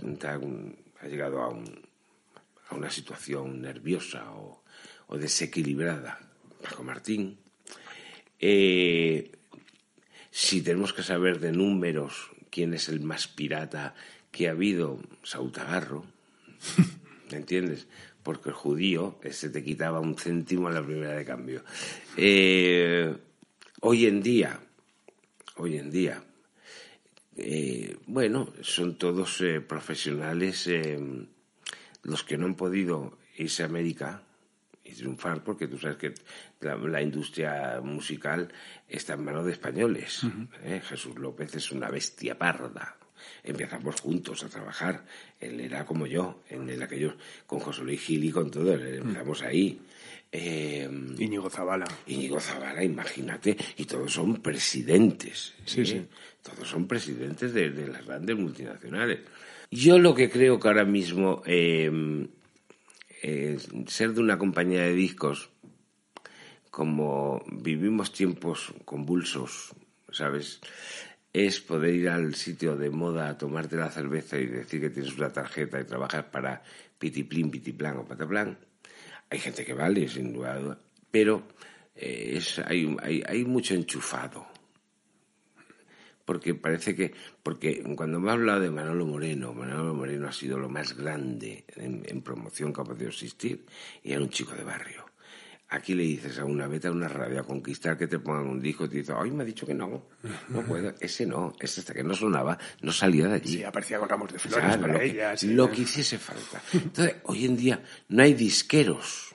[1.01, 1.87] ha llegado a, un-
[2.69, 4.63] a una situación nerviosa o,
[5.09, 6.19] o desequilibrada.
[6.63, 7.39] Paco Martín.
[8.39, 9.33] Eh,
[10.31, 13.95] si tenemos que saber de números quién es el más pirata
[14.37, 16.05] que ha habido, Sautagarro,
[17.31, 17.87] ¿me entiendes?
[18.23, 21.65] Porque el judío ese te quitaba un céntimo a la primera de cambio.
[22.19, 23.17] Eh,
[23.81, 24.61] hoy en día,
[25.57, 26.23] hoy en día,
[27.39, 30.99] eh, bueno, son todos eh, profesionales eh,
[32.03, 34.23] los que no han podido irse a América
[34.85, 36.15] y triunfar porque tú sabes que
[36.61, 38.53] la, la industria musical
[38.87, 40.23] está en manos de españoles.
[40.63, 40.83] ¿eh?
[40.85, 42.97] Jesús López es una bestia parda.
[43.43, 45.05] Empezamos juntos a trabajar.
[45.41, 47.17] Él era como yo, en el aquello,
[47.47, 48.75] con José Luis Gil y con todo.
[48.75, 49.81] Empezamos ahí.
[50.33, 51.87] Eh, Íñigo Zabala.
[52.07, 55.55] Íñigo Zavala, imagínate, y todos son presidentes.
[55.65, 55.87] Sí, ¿eh?
[55.87, 56.07] sí.
[56.43, 59.21] Todos son presidentes de, de las grandes multinacionales.
[59.71, 61.91] Yo lo que creo que ahora mismo eh,
[63.89, 65.51] ser de una compañía de discos,
[66.71, 69.73] como vivimos tiempos convulsos,
[70.13, 70.61] ¿sabes?
[71.37, 75.19] Es poder ir al sitio de moda a tomarte la cerveza y decir que tienes
[75.19, 76.63] una tarjeta y trabajas para
[76.99, 78.57] pitiplín, pitiplán o pataplan.
[79.29, 80.81] Hay gente que vale, sin duda,
[81.11, 81.43] pero
[81.95, 84.47] eh, es, hay, hay, hay mucho enchufado
[86.25, 87.13] porque parece que,
[87.43, 91.67] porque cuando me ha hablado de Manolo Moreno, Manolo Moreno ha sido lo más grande
[91.77, 93.67] en, en promoción que ha podido existir
[94.03, 95.06] y era un chico de barrio.
[95.69, 98.61] Aquí le dices a una vete a una radio a conquistar que te pongan un
[98.61, 100.07] disco y te dice, ay, me ha dicho que no,
[100.49, 103.55] no puedo, ese no, ese hasta que no sonaba, no salía de allí.
[103.57, 105.37] Sí, aparecía con ramos de flores Claro, para lo, que, ella.
[105.37, 105.49] sí.
[105.55, 106.63] lo que hiciese falta.
[106.73, 109.35] Entonces, hoy en día no hay disqueros,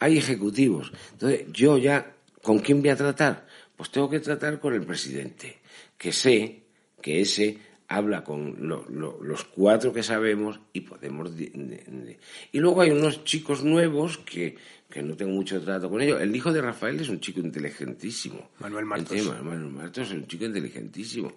[0.00, 0.92] hay ejecutivos.
[1.12, 2.12] Entonces, yo ya,
[2.42, 3.46] ¿con quién voy a tratar?
[3.76, 5.60] Pues tengo que tratar con el presidente,
[5.96, 6.64] que sé
[7.00, 11.30] que ese habla con lo- lo- los cuatro que sabemos y podemos...
[11.38, 14.56] Y luego hay unos chicos nuevos que,
[14.90, 16.20] que no tengo mucho trato con ellos.
[16.20, 18.50] El hijo de Rafael es un chico inteligentísimo.
[18.58, 19.12] Manuel Martos.
[19.12, 21.32] Entiendo, Manuel Martos es un chico inteligentísimo.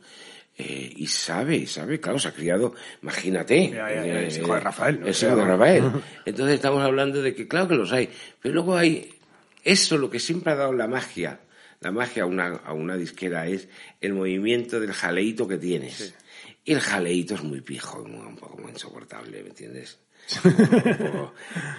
[0.55, 3.69] Eh, y sabe, sabe, claro, se ha criado, imagínate.
[3.69, 5.07] Ya, ya, ya, es hijo de Rafael, ¿no?
[5.07, 5.83] Es hijo de Rafael.
[6.25, 8.09] Entonces estamos hablando de que, claro que los hay,
[8.39, 9.15] pero luego hay,
[9.63, 11.39] eso lo que siempre ha dado la magia,
[11.79, 13.67] la magia a una, a una disquera es
[13.99, 16.13] el movimiento del jaleíto que tienes.
[16.65, 19.99] Y el jaleíto es muy pijo, un poco muy insoportable, ¿me entiendes?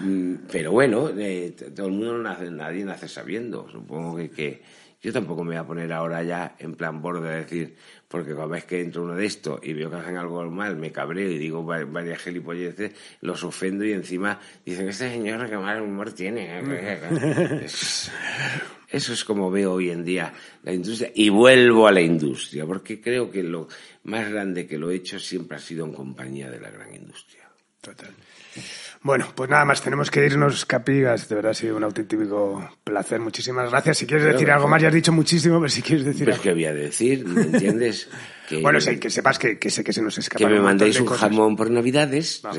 [0.01, 3.67] Mm, Pero bueno, eh, todo el mundo no nace, nadie nace sabiendo.
[3.71, 4.61] Supongo que, que
[5.01, 7.75] yo tampoco me voy a poner ahora ya en plan borde a decir,
[8.07, 10.91] porque cada vez que entro uno de estos y veo que hacen algo mal, me
[10.91, 12.91] cabreo y digo va- varias gilipolleces,
[13.21, 16.59] los ofendo y encima dicen, este señor que mal humor tiene.
[17.63, 18.11] Es-
[18.89, 20.31] Eso es como veo hoy en día
[20.63, 21.11] la industria.
[21.15, 23.67] Y vuelvo a la industria, porque creo que lo
[24.03, 27.44] más grande que lo he hecho siempre ha sido en compañía de la gran industria.
[27.85, 28.09] Total.
[29.01, 31.29] Bueno, pues nada más, tenemos que irnos, Capigas.
[31.29, 33.19] De verdad ha sido un auténtico placer.
[33.19, 33.99] Muchísimas gracias.
[33.99, 36.43] Si quieres decir algo más, ya has dicho muchísimo, pero si quieres decir Pues algo.
[36.43, 38.09] qué voy a decir, ¿me entiendes?
[38.47, 40.37] Que, Bueno, sí, que sepas que, que sé que se nos escapa.
[40.39, 42.41] que me mandéis un jamón por Navidades.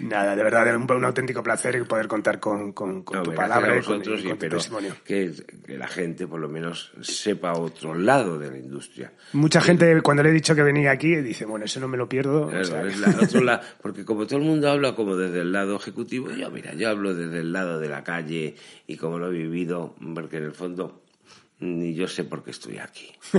[0.00, 3.78] Nada, de verdad, un, un auténtico placer poder contar con, con- con No, tu palabra
[3.78, 4.94] y con, y tu testimonio.
[5.04, 5.30] que,
[5.66, 9.12] que la gente por lo menos sepa otro lado de la industria.
[9.34, 12.08] Mucha gente, cuando le he dicho que venía aquí, dice, bueno, eso no me lo
[12.08, 12.46] pierdo.
[12.46, 15.40] o Claro, sea, es la- otro lado, porque como todo el mundo habla como desde
[15.40, 18.56] el lado ejecutivo, yo mira, yo hablo desde el lado de la calle
[18.86, 21.02] y como lo he vivido, porque en el fondo
[21.60, 23.10] ni yo sé por qué estoy aquí.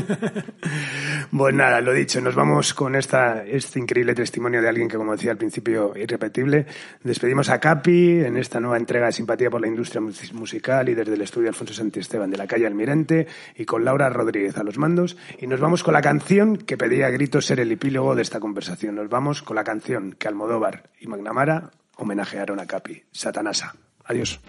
[1.31, 5.11] Pues nada, lo dicho, nos vamos con esta, este increíble testimonio de alguien que, como
[5.13, 6.65] decía al principio, irrepetible.
[7.03, 10.95] Despedimos a Capi en esta nueva entrega de Simpatía por la Industria mus- Musical y
[10.95, 14.77] desde el estudio Alfonso Santisteban de la calle Almirante y con Laura Rodríguez a los
[14.77, 15.17] mandos.
[15.39, 18.39] Y nos vamos con la canción que pedía a gritos ser el epílogo de esta
[18.39, 18.95] conversación.
[18.95, 23.75] Nos vamos con la canción que Almodóvar y Magnamara homenajearon a Capi, Satanasa.
[24.05, 24.39] Adiós.